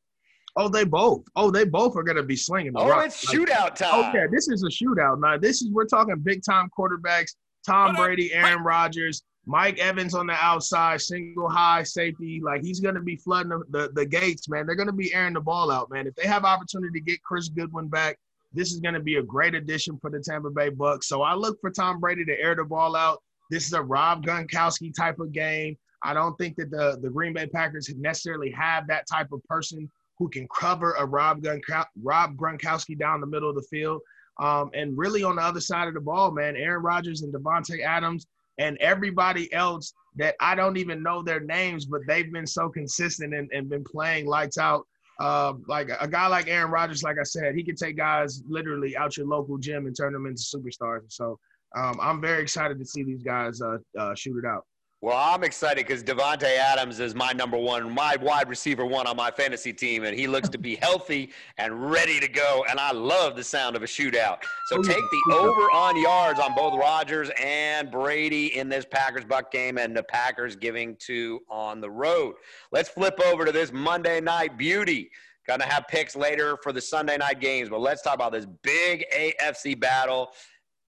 Oh, 0.56 0.68
they 0.68 0.84
both. 0.84 1.22
Oh, 1.36 1.50
they 1.50 1.64
both 1.64 1.96
are 1.96 2.02
going 2.02 2.16
to 2.16 2.22
be 2.22 2.36
slinging. 2.36 2.72
The 2.72 2.80
oh, 2.80 2.88
rock. 2.88 3.06
it's 3.06 3.26
like, 3.26 3.36
shootout 3.36 3.74
time. 3.74 4.10
Okay, 4.10 4.26
this 4.30 4.48
is 4.48 4.64
a 4.64 4.84
shootout. 4.84 5.20
Now 5.20 5.38
this 5.38 5.62
is 5.62 5.70
we're 5.70 5.86
talking 5.86 6.16
big 6.18 6.42
time 6.44 6.68
quarterbacks. 6.76 7.36
Tom 7.66 7.94
Brady, 7.94 8.32
Aaron 8.32 8.62
Rodgers, 8.62 9.22
Mike 9.48 9.78
Evans 9.78 10.14
on 10.14 10.26
the 10.26 10.34
outside, 10.34 11.00
single 11.00 11.48
high 11.48 11.82
safety. 11.82 12.38
Like 12.44 12.62
he's 12.62 12.80
going 12.80 12.96
to 12.96 13.00
be 13.00 13.16
flooding 13.16 13.48
the, 13.48 13.64
the, 13.70 13.90
the 13.94 14.04
gates, 14.04 14.46
man. 14.46 14.66
They're 14.66 14.76
going 14.76 14.88
to 14.88 14.92
be 14.92 15.12
airing 15.14 15.32
the 15.32 15.40
ball 15.40 15.70
out, 15.70 15.90
man. 15.90 16.06
If 16.06 16.14
they 16.16 16.26
have 16.26 16.44
opportunity 16.44 17.00
to 17.00 17.04
get 17.04 17.22
Chris 17.22 17.48
Godwin 17.48 17.88
back, 17.88 18.18
this 18.52 18.72
is 18.72 18.80
going 18.80 18.92
to 18.92 19.00
be 19.00 19.16
a 19.16 19.22
great 19.22 19.54
addition 19.54 19.98
for 20.02 20.10
the 20.10 20.20
Tampa 20.20 20.50
Bay 20.50 20.68
Bucks. 20.68 21.08
So 21.08 21.22
I 21.22 21.32
look 21.32 21.58
for 21.62 21.70
Tom 21.70 21.98
Brady 21.98 22.26
to 22.26 22.38
air 22.38 22.54
the 22.54 22.64
ball 22.64 22.94
out. 22.94 23.22
This 23.50 23.66
is 23.66 23.72
a 23.72 23.80
Rob 23.80 24.22
Gronkowski 24.22 24.92
type 24.94 25.18
of 25.18 25.32
game. 25.32 25.78
I 26.02 26.12
don't 26.12 26.36
think 26.36 26.56
that 26.56 26.70
the, 26.70 26.98
the 27.00 27.08
Green 27.08 27.32
Bay 27.32 27.46
Packers 27.46 27.90
necessarily 27.96 28.50
have 28.50 28.86
that 28.88 29.06
type 29.10 29.32
of 29.32 29.42
person 29.44 29.90
who 30.18 30.28
can 30.28 30.46
cover 30.54 30.92
a 30.92 31.06
Rob, 31.06 31.40
Gronkowski, 31.40 31.86
Rob 32.02 32.36
Gronkowski 32.36 32.98
down 32.98 33.22
the 33.22 33.26
middle 33.26 33.48
of 33.48 33.56
the 33.56 33.66
field. 33.70 34.02
Um, 34.38 34.70
and 34.74 34.96
really 34.96 35.22
on 35.22 35.36
the 35.36 35.42
other 35.42 35.60
side 35.60 35.88
of 35.88 35.94
the 35.94 36.00
ball, 36.00 36.32
man, 36.32 36.54
Aaron 36.54 36.82
Rodgers 36.82 37.22
and 37.22 37.32
Davante 37.32 37.82
Adams 37.82 38.26
and 38.58 38.76
everybody 38.78 39.52
else 39.52 39.94
that 40.16 40.34
I 40.40 40.54
don't 40.54 40.76
even 40.76 41.02
know 41.02 41.22
their 41.22 41.40
names, 41.40 41.86
but 41.86 42.00
they've 42.06 42.32
been 42.32 42.46
so 42.46 42.68
consistent 42.68 43.34
and, 43.34 43.50
and 43.52 43.68
been 43.68 43.84
playing 43.84 44.26
lights 44.26 44.58
out. 44.58 44.86
Uh, 45.20 45.54
like 45.66 45.90
a 46.00 46.06
guy 46.06 46.28
like 46.28 46.46
Aaron 46.48 46.70
Rodgers, 46.70 47.02
like 47.02 47.16
I 47.18 47.24
said, 47.24 47.56
he 47.56 47.64
can 47.64 47.74
take 47.74 47.96
guys 47.96 48.42
literally 48.48 48.96
out 48.96 49.16
your 49.16 49.26
local 49.26 49.58
gym 49.58 49.86
and 49.86 49.96
turn 49.96 50.12
them 50.12 50.26
into 50.26 50.42
superstars. 50.42 51.02
So 51.08 51.38
um, 51.76 51.98
I'm 52.00 52.20
very 52.20 52.42
excited 52.42 52.78
to 52.78 52.84
see 52.84 53.02
these 53.02 53.22
guys 53.22 53.60
uh, 53.60 53.78
uh, 53.98 54.14
shoot 54.14 54.38
it 54.38 54.46
out. 54.46 54.64
Well, 55.00 55.16
I'm 55.16 55.44
excited 55.44 55.86
because 55.86 56.02
Davante 56.02 56.56
Adams 56.56 56.98
is 56.98 57.14
my 57.14 57.30
number 57.30 57.56
one, 57.56 57.88
my 57.94 58.16
wide 58.20 58.48
receiver 58.48 58.84
one 58.84 59.06
on 59.06 59.16
my 59.16 59.30
fantasy 59.30 59.72
team, 59.72 60.02
and 60.02 60.18
he 60.18 60.26
looks 60.26 60.48
to 60.48 60.58
be 60.58 60.74
healthy 60.82 61.30
and 61.56 61.88
ready 61.88 62.18
to 62.18 62.26
go. 62.26 62.64
And 62.68 62.80
I 62.80 62.90
love 62.90 63.36
the 63.36 63.44
sound 63.44 63.76
of 63.76 63.84
a 63.84 63.86
shootout. 63.86 64.38
So 64.66 64.78
oh, 64.78 64.82
take 64.82 64.96
the 64.96 65.36
over 65.36 65.70
on 65.70 65.96
yards 66.02 66.40
on 66.40 66.52
both 66.52 66.76
Rodgers 66.76 67.30
and 67.40 67.92
Brady 67.92 68.58
in 68.58 68.68
this 68.68 68.84
Packers 68.84 69.24
Buck 69.24 69.52
game, 69.52 69.78
and 69.78 69.96
the 69.96 70.02
Packers 70.02 70.56
giving 70.56 70.96
two 70.96 71.42
on 71.48 71.80
the 71.80 71.90
road. 71.90 72.34
Let's 72.72 72.88
flip 72.88 73.20
over 73.24 73.44
to 73.44 73.52
this 73.52 73.72
Monday 73.72 74.20
night 74.20 74.58
beauty. 74.58 75.12
Gonna 75.46 75.64
have 75.64 75.86
picks 75.86 76.16
later 76.16 76.58
for 76.60 76.72
the 76.72 76.80
Sunday 76.80 77.16
night 77.16 77.40
games, 77.40 77.68
but 77.68 77.80
let's 77.80 78.02
talk 78.02 78.16
about 78.16 78.32
this 78.32 78.46
big 78.62 79.04
AFC 79.16 79.78
battle. 79.78 80.32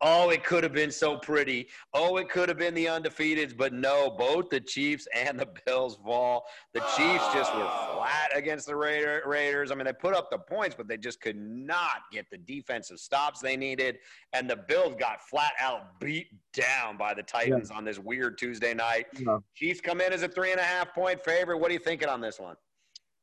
Oh, 0.02 0.30
it 0.30 0.44
could 0.44 0.62
have 0.62 0.72
been 0.72 0.90
so 0.90 1.18
pretty. 1.18 1.68
Oh, 1.92 2.16
it 2.16 2.30
could 2.30 2.48
have 2.48 2.56
been 2.56 2.74
the 2.74 2.86
undefeateds, 2.86 3.56
but 3.56 3.72
no, 3.72 4.10
both 4.10 4.48
the 4.48 4.60
Chiefs 4.60 5.06
and 5.14 5.38
the 5.38 5.48
Bills 5.66 5.98
fall. 6.04 6.44
The 6.72 6.80
Chiefs 6.96 7.24
just 7.34 7.54
were 7.54 7.68
flat 7.94 8.30
against 8.34 8.66
the 8.66 8.76
Raider, 8.76 9.22
Raiders. 9.26 9.70
I 9.70 9.74
mean, 9.74 9.84
they 9.84 9.92
put 9.92 10.14
up 10.14 10.30
the 10.30 10.38
points, 10.38 10.74
but 10.74 10.88
they 10.88 10.96
just 10.96 11.20
could 11.20 11.36
not 11.36 12.02
get 12.10 12.26
the 12.30 12.38
defensive 12.38 12.98
stops 12.98 13.40
they 13.40 13.56
needed. 13.56 13.98
And 14.32 14.48
the 14.48 14.56
Bills 14.56 14.94
got 14.98 15.20
flat 15.22 15.52
out 15.58 16.00
beat 16.00 16.28
down 16.54 16.96
by 16.96 17.12
the 17.12 17.22
Titans 17.22 17.68
yeah. 17.70 17.76
on 17.76 17.84
this 17.84 17.98
weird 17.98 18.38
Tuesday 18.38 18.72
night. 18.72 19.06
Yeah. 19.18 19.38
Chiefs 19.54 19.80
come 19.80 20.00
in 20.00 20.12
as 20.12 20.22
a 20.22 20.28
three 20.28 20.52
and 20.52 20.60
a 20.60 20.64
half 20.64 20.94
point 20.94 21.22
favorite. 21.22 21.58
What 21.58 21.70
are 21.70 21.74
you 21.74 21.80
thinking 21.80 22.08
on 22.08 22.20
this 22.20 22.40
one? 22.40 22.56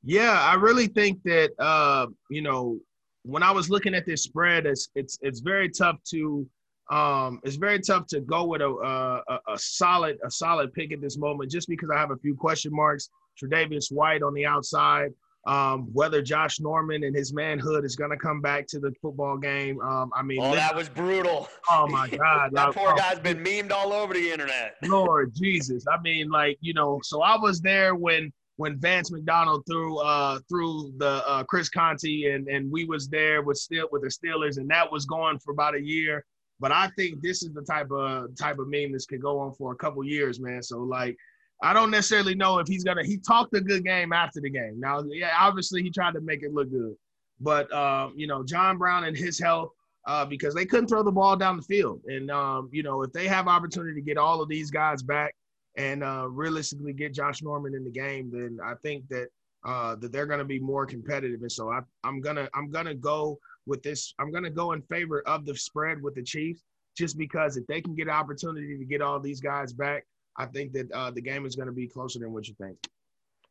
Yeah, 0.04 0.40
I 0.40 0.54
really 0.54 0.88
think 0.88 1.24
that 1.24 1.52
uh, 1.60 2.08
you 2.30 2.42
know 2.42 2.80
when 3.24 3.44
I 3.44 3.52
was 3.52 3.70
looking 3.70 3.94
at 3.94 4.06
this 4.06 4.24
spread, 4.24 4.66
it's 4.66 4.90
it's 4.96 5.18
it's 5.22 5.40
very 5.40 5.70
tough 5.70 5.98
to 6.12 6.48
um, 6.90 7.40
it's 7.44 7.58
very 7.58 7.80
tough 7.80 8.08
to 8.08 8.22
go 8.22 8.46
with 8.46 8.62
a, 8.62 8.70
a, 8.70 9.40
a 9.54 9.58
solid 9.58 10.18
a 10.24 10.32
solid 10.32 10.74
pick 10.74 10.94
at 10.94 11.02
this 11.02 11.18
moment, 11.18 11.52
just 11.52 11.68
because 11.68 11.90
I 11.94 11.98
have 11.98 12.12
a 12.12 12.18
few 12.18 12.36
question 12.36 12.74
marks. 12.74 13.10
Tre'Davious 13.42 13.92
White 13.92 14.24
on 14.24 14.34
the 14.34 14.46
outside, 14.46 15.12
um, 15.48 15.90
whether 15.94 16.22
Josh 16.22 16.60
Norman 16.60 17.04
and 17.04 17.16
his 17.16 17.34
manhood 17.34 17.86
is 17.86 17.96
going 17.96 18.12
to 18.12 18.18
come 18.18 18.42
back 18.42 18.68
to 18.68 18.80
the 18.80 18.92
football 19.02 19.38
game. 19.38 19.80
Um, 19.82 20.12
I 20.16 20.22
mean, 20.22 20.40
oh, 20.42 20.54
that 20.54 20.76
was 20.76 20.90
brutal. 20.90 21.48
Oh 21.70 21.86
my 21.86 22.08
God, 22.08 22.52
that 22.54 22.74
poor 22.74 22.96
guy's 22.96 23.20
been 23.20 23.44
memed 23.44 23.74
all 23.74 23.92
over 23.92 24.14
the 24.14 24.32
internet. 24.32 24.76
Lord 24.84 25.34
Jesus, 25.36 25.84
I 25.92 26.02
mean, 26.02 26.30
like 26.30 26.58
you 26.62 26.74
know, 26.74 27.02
so 27.04 27.22
I 27.22 27.38
was 27.38 27.60
there 27.60 27.94
when 27.94 28.32
when 28.56 28.80
Vance 28.80 29.12
McDonald 29.12 29.66
threw 29.70 29.98
uh 30.00 30.40
threw 30.48 30.94
the 30.98 31.28
uh, 31.28 31.44
Chris 31.44 31.68
Conte 31.68 32.24
and 32.24 32.48
and 32.48 32.72
we 32.72 32.86
was 32.86 33.10
there 33.10 33.42
with 33.42 33.58
still 33.58 33.90
with 33.92 34.04
the 34.04 34.08
Steelers 34.08 34.58
and 34.58 34.70
that 34.70 34.90
was 34.90 35.06
going 35.06 35.40
for 35.40 35.52
about 35.52 35.76
a 35.76 35.82
year. 35.82 36.24
But 36.60 36.72
I 36.72 36.90
think 36.98 37.22
this 37.22 37.44
is 37.44 37.54
the 37.54 37.62
type 37.62 37.92
of 37.92 38.36
type 38.36 38.60
of 38.60 38.68
meme 38.68 38.92
this 38.92 39.06
could 39.06 39.22
go 39.22 39.40
on 39.40 39.54
for 39.54 39.72
a 39.74 39.76
couple 39.76 40.04
years, 40.04 40.40
man. 40.40 40.64
So 40.64 40.80
like, 40.80 41.16
I 41.62 41.74
don't 41.74 41.92
necessarily 41.92 42.36
know 42.36 42.60
if 42.60 42.68
he's 42.68 42.84
gonna. 42.84 43.04
He 43.04 43.18
talked 43.18 43.56
a 43.56 43.62
good 43.62 43.84
game 43.84 44.12
after 44.14 44.42
the 44.42 44.50
game. 44.50 44.80
Now, 44.80 45.04
yeah, 45.10 45.32
obviously 45.40 45.84
he 45.84 45.90
tried 45.90 46.14
to 46.14 46.22
make 46.22 46.44
it 46.44 46.54
look 46.54 46.72
good, 46.72 46.96
but 47.40 47.72
um, 47.74 48.14
you 48.16 48.28
know, 48.28 48.44
John 48.44 48.78
Brown 48.78 49.04
and 49.06 49.18
his 49.18 49.40
health. 49.40 49.72
Uh, 50.06 50.24
because 50.24 50.56
they 50.56 50.66
couldn't 50.66 50.88
throw 50.88 51.04
the 51.04 51.12
ball 51.12 51.36
down 51.36 51.58
the 51.58 51.64
field. 51.64 52.00
And, 52.08 52.32
um, 52.32 52.70
you 52.72 52.82
know, 52.82 53.02
if 53.02 53.12
they 53.12 53.28
have 53.28 53.50
opportunity 53.50 53.94
to 53.94 54.02
get 54.02 54.18
all 54.18 54.42
of 54.42 54.48
these 54.48 54.72
guys 54.72 55.04
back 55.04 55.36
and 55.76 56.02
uh, 56.02 56.28
realistically 56.30 56.94
get 56.94 57.14
Josh 57.14 57.44
Norman 57.44 57.76
in 57.76 57.84
the 57.84 57.92
game, 57.92 58.32
then 58.32 58.58
I 58.64 58.76
think 58.82 59.06
that 59.10 59.28
uh, 59.66 59.96
that 59.98 60.14
they're 60.14 60.26
going 60.26 60.40
to 60.40 60.46
be 60.46 60.60
more 60.60 60.86
competitive. 60.86 61.42
And 61.42 61.52
so 61.52 61.70
I, 61.70 61.82
I'm 62.06 62.22
gonna 62.22 62.48
I'm 62.54 62.72
gonna 62.72 62.96
go 62.96 63.38
with 63.68 63.84
this. 63.84 64.14
I'm 64.20 64.32
going 64.32 64.44
to 64.44 64.50
go 64.50 64.72
in 64.72 64.82
favor 64.84 65.22
of 65.28 65.46
the 65.46 65.56
spread 65.56 66.02
with 66.02 66.16
the 66.16 66.24
Chiefs 66.24 66.64
just 66.98 67.18
because 67.18 67.58
if 67.58 67.68
they 67.68 67.82
can 67.82 67.94
get 67.94 68.08
an 68.08 68.14
opportunity 68.14 68.78
to 68.78 68.86
get 68.86 69.02
all 69.02 69.20
these 69.20 69.40
guys 69.40 69.74
back, 69.74 70.06
I 70.38 70.46
think 70.46 70.74
that 70.74 70.92
uh, 70.92 71.12
the 71.12 71.22
game 71.22 71.46
is 71.46 71.56
going 71.56 71.68
to 71.68 71.74
be 71.74 71.88
closer 71.88 72.20
than 72.20 72.34
what 72.34 72.48
you 72.48 72.56
think. 72.60 72.78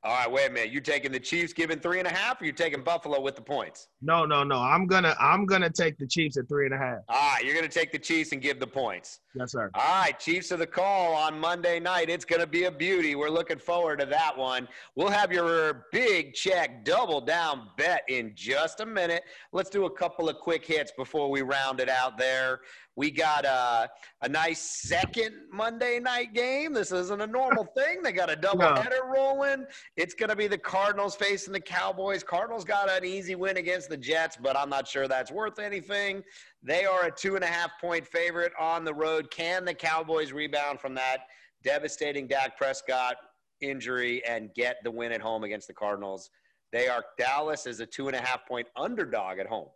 All 0.07 0.13
right, 0.13 0.31
wait 0.31 0.47
a 0.47 0.51
minute. 0.53 0.71
You 0.71 0.81
taking 0.81 1.11
the 1.11 1.19
Chiefs 1.19 1.53
giving 1.53 1.81
three 1.81 1.99
and 1.99 2.07
a 2.07 2.13
half, 2.13 2.41
or 2.41 2.45
you 2.45 2.53
taking 2.53 2.85
Buffalo 2.85 3.21
with 3.21 3.35
the 3.35 3.43
points? 3.43 3.89
No, 4.01 4.25
no, 4.25 4.45
no. 4.45 4.63
I'm 4.63 4.87
gonna 4.87 5.17
I'm 5.19 5.47
gonna 5.47 5.69
take 5.69 5.99
the 5.99 6.07
Chiefs 6.07 6.37
at 6.37 6.49
three 6.49 6.67
and 6.67 6.75
a 6.75 6.79
half. 6.79 6.99
All 7.09 7.17
right, 7.17 7.45
you're 7.45 7.57
gonna 7.57 7.67
take 7.67 7.91
the 7.91 7.99
Chiefs 7.99 8.31
and 8.31 8.41
give 8.41 8.61
the 8.61 8.69
points. 8.69 9.19
Yes, 9.35 9.51
sir. 9.51 9.69
All 9.75 10.03
right, 10.03 10.17
Chiefs 10.17 10.53
of 10.53 10.61
the 10.61 10.67
call 10.67 11.13
on 11.13 11.41
Monday 11.41 11.81
night. 11.81 12.09
It's 12.09 12.25
gonna 12.25 12.47
be 12.47 12.65
a 12.65 12.71
beauty. 12.71 13.17
We're 13.17 13.31
looking 13.31 13.59
forward 13.59 13.99
to 13.99 14.07
that 14.07 14.39
one. 14.39 14.69
We'll 14.95 15.11
have 15.11 15.33
your 15.33 15.87
big 15.91 16.35
check 16.35 16.85
double 16.85 17.21
down 17.21 17.71
bet 17.77 18.03
in 18.09 18.31
just 18.37 18.79
a 18.79 18.87
minute. 18.87 19.25
Let's 19.51 19.71
do 19.71 19.87
a 19.87 19.91
couple 19.91 20.29
of 20.29 20.37
quick 20.37 20.65
hits 20.65 20.93
before 20.97 21.29
we 21.29 21.43
round 21.43 21.81
it 21.81 21.89
out 21.89 22.17
there. 22.17 22.61
We 22.97 23.11
got 23.11 23.45
a, 23.45 23.91
a 24.23 24.29
nice 24.29 24.59
second 24.59 25.35
Monday 25.53 26.01
night 26.01 26.33
game. 26.33 26.73
This 26.73 26.93
isn't 26.93 27.21
a 27.21 27.27
normal 27.27 27.65
thing. 27.77 28.03
They 28.03 28.11
got 28.11 28.31
a 28.31 28.37
double 28.37 28.61
no. 28.61 28.75
header 28.75 29.03
rolling. 29.05 29.67
It's 29.97 30.15
going 30.15 30.31
to 30.31 30.37
be 30.37 30.49
the 30.49 30.57
Cardinals 30.57 31.15
facing 31.15 31.53
the 31.53 31.61
Cowboys. 31.61 32.25
Cardinals 32.25 32.65
got 32.65 32.91
an 32.91 33.05
easy 33.05 33.35
win 33.35 33.59
against 33.59 33.91
the 33.91 33.99
Jets, 33.99 34.39
but 34.43 34.57
I'm 34.57 34.71
not 34.71 34.89
sure 34.89 35.07
that's 35.09 35.31
worth 35.31 35.59
anything. 35.59 36.23
They 36.63 36.87
are 36.87 37.05
a 37.05 37.11
two 37.11 37.35
and 37.35 37.45
a 37.45 37.49
half 37.49 37.73
point 37.81 38.07
favorite 38.07 38.53
on 38.59 38.85
the 38.85 38.95
road. 38.95 39.31
Can 39.31 39.67
the 39.67 39.75
Cowboys 39.75 40.33
rebound 40.33 40.81
from 40.81 40.95
that 40.95 41.19
devastating 41.63 42.27
Dak 42.27 42.57
Prescott 42.57 43.17
injury 43.61 44.25
and 44.27 44.55
get 44.55 44.77
the 44.85 44.91
win 44.91 45.13
at 45.13 45.21
home 45.21 45.45
against 45.45 45.67
the 45.67 45.75
Cardinals? 45.75 46.31
They 46.73 46.89
are 46.89 47.05
Dallas 47.19 47.67
is 47.67 47.81
a 47.81 47.87
two 47.87 48.09
and 48.09 48.17
a 48.17 48.21
half 48.21 48.47
point 48.49 48.69
underdog 48.75 49.39
at 49.39 49.47
home. 49.47 49.69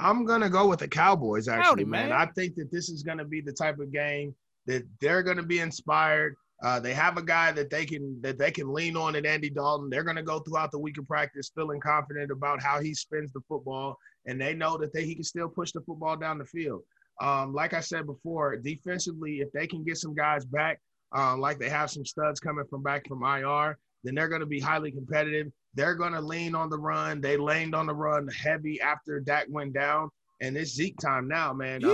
I'm 0.00 0.24
gonna 0.24 0.50
go 0.50 0.68
with 0.68 0.80
the 0.80 0.88
Cowboys. 0.88 1.48
Actually, 1.48 1.64
Howdy, 1.64 1.84
man. 1.84 2.08
man. 2.08 2.18
I 2.18 2.26
think 2.26 2.54
that 2.56 2.70
this 2.70 2.88
is 2.88 3.02
gonna 3.02 3.24
be 3.24 3.40
the 3.40 3.52
type 3.52 3.78
of 3.78 3.92
game 3.92 4.34
that 4.66 4.84
they're 5.00 5.22
gonna 5.22 5.42
be 5.42 5.60
inspired. 5.60 6.36
Uh, 6.62 6.78
they 6.78 6.92
have 6.92 7.16
a 7.16 7.22
guy 7.22 7.52
that 7.52 7.70
they 7.70 7.86
can 7.86 8.20
that 8.20 8.38
they 8.38 8.50
can 8.50 8.72
lean 8.72 8.96
on 8.96 9.14
in 9.16 9.24
Andy 9.24 9.50
Dalton. 9.50 9.88
They're 9.88 10.04
gonna 10.04 10.22
go 10.22 10.40
throughout 10.40 10.70
the 10.70 10.78
week 10.78 10.98
of 10.98 11.06
practice 11.06 11.50
feeling 11.54 11.80
confident 11.80 12.30
about 12.30 12.62
how 12.62 12.80
he 12.80 12.94
spins 12.94 13.32
the 13.32 13.40
football, 13.48 13.96
and 14.26 14.40
they 14.40 14.54
know 14.54 14.76
that 14.78 14.92
they, 14.92 15.04
he 15.04 15.14
can 15.14 15.24
still 15.24 15.48
push 15.48 15.72
the 15.72 15.80
football 15.82 16.16
down 16.16 16.38
the 16.38 16.46
field. 16.46 16.82
Um, 17.20 17.52
like 17.52 17.74
I 17.74 17.80
said 17.80 18.06
before, 18.06 18.56
defensively, 18.56 19.40
if 19.40 19.52
they 19.52 19.66
can 19.66 19.84
get 19.84 19.98
some 19.98 20.14
guys 20.14 20.44
back, 20.44 20.80
uh, 21.14 21.36
like 21.36 21.58
they 21.58 21.68
have 21.68 21.90
some 21.90 22.04
studs 22.04 22.40
coming 22.40 22.64
from 22.68 22.82
back 22.82 23.06
from 23.06 23.22
IR, 23.22 23.78
then 24.04 24.14
they're 24.14 24.28
going 24.28 24.40
to 24.40 24.46
be 24.46 24.60
highly 24.60 24.90
competitive. 24.90 25.52
They're 25.74 25.94
going 25.94 26.12
to 26.12 26.20
lean 26.20 26.54
on 26.54 26.70
the 26.70 26.78
run. 26.78 27.20
They 27.20 27.36
leaned 27.36 27.74
on 27.74 27.86
the 27.86 27.94
run 27.94 28.28
heavy 28.28 28.80
after 28.80 29.20
Dak 29.20 29.46
went 29.48 29.72
down. 29.72 30.10
And 30.42 30.56
it's 30.56 30.72
Zeke 30.74 30.96
time 30.96 31.28
now, 31.28 31.52
man. 31.52 31.84
Um, 31.84 31.90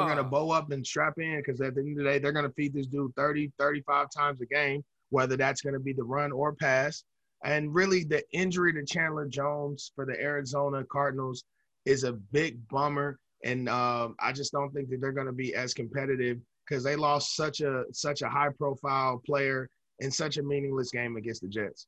we're 0.00 0.04
going 0.04 0.18
to 0.18 0.24
bow 0.24 0.50
up 0.50 0.70
and 0.70 0.86
strap 0.86 1.14
in 1.18 1.38
because 1.38 1.60
at 1.62 1.74
the 1.74 1.80
end 1.80 1.98
of 1.98 2.04
the 2.04 2.10
day, 2.10 2.18
they're 2.18 2.32
going 2.32 2.44
to 2.44 2.52
feed 2.52 2.74
this 2.74 2.86
dude 2.86 3.14
30, 3.16 3.52
35 3.58 4.08
times 4.14 4.40
a 4.42 4.46
game, 4.46 4.84
whether 5.08 5.36
that's 5.36 5.62
going 5.62 5.72
to 5.72 5.80
be 5.80 5.94
the 5.94 6.04
run 6.04 6.30
or 6.30 6.52
pass. 6.52 7.04
And 7.44 7.74
really, 7.74 8.04
the 8.04 8.22
injury 8.32 8.72
to 8.74 8.84
Chandler 8.84 9.26
Jones 9.26 9.92
for 9.94 10.04
the 10.04 10.20
Arizona 10.20 10.84
Cardinals 10.84 11.44
is 11.86 12.04
a 12.04 12.12
big 12.12 12.66
bummer. 12.68 13.18
And 13.44 13.68
um, 13.68 14.14
I 14.20 14.32
just 14.32 14.52
don't 14.52 14.72
think 14.72 14.90
that 14.90 15.00
they're 15.00 15.12
going 15.12 15.26
to 15.26 15.32
be 15.32 15.54
as 15.54 15.72
competitive 15.72 16.38
because 16.68 16.84
they 16.84 16.96
lost 16.96 17.36
such 17.36 17.60
a 17.60 17.84
such 17.92 18.22
a 18.22 18.28
high 18.28 18.50
profile 18.58 19.22
player 19.24 19.68
in 20.00 20.10
such 20.10 20.36
a 20.36 20.42
meaningless 20.42 20.90
game 20.90 21.16
against 21.16 21.42
the 21.42 21.48
Jets. 21.48 21.86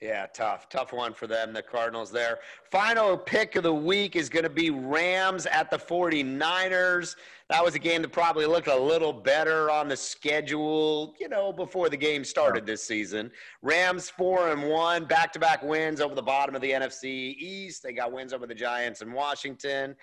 Yeah, 0.00 0.24
tough, 0.32 0.70
tough 0.70 0.94
one 0.94 1.12
for 1.12 1.26
them, 1.26 1.52
the 1.52 1.60
Cardinals 1.60 2.10
there. 2.10 2.38
Final 2.70 3.18
pick 3.18 3.54
of 3.56 3.64
the 3.64 3.74
week 3.74 4.16
is 4.16 4.30
going 4.30 4.44
to 4.44 4.50
be 4.50 4.70
Rams 4.70 5.44
at 5.44 5.70
the 5.70 5.76
49ers. 5.76 7.16
That 7.50 7.62
was 7.62 7.74
a 7.74 7.78
game 7.78 8.00
that 8.00 8.10
probably 8.10 8.46
looked 8.46 8.68
a 8.68 8.76
little 8.76 9.12
better 9.12 9.70
on 9.70 9.88
the 9.88 9.96
schedule, 9.96 11.14
you 11.20 11.28
know, 11.28 11.52
before 11.52 11.90
the 11.90 11.98
game 11.98 12.24
started 12.24 12.64
this 12.64 12.82
season. 12.82 13.30
Rams 13.60 14.08
4 14.08 14.52
and 14.52 14.70
1, 14.70 15.04
back-to-back 15.04 15.62
wins 15.62 16.00
over 16.00 16.14
the 16.14 16.22
bottom 16.22 16.54
of 16.54 16.62
the 16.62 16.70
NFC 16.70 17.34
East. 17.36 17.82
They 17.82 17.92
got 17.92 18.10
wins 18.10 18.32
over 18.32 18.46
the 18.46 18.54
Giants 18.54 19.02
and 19.02 19.12
Washington. 19.12 19.94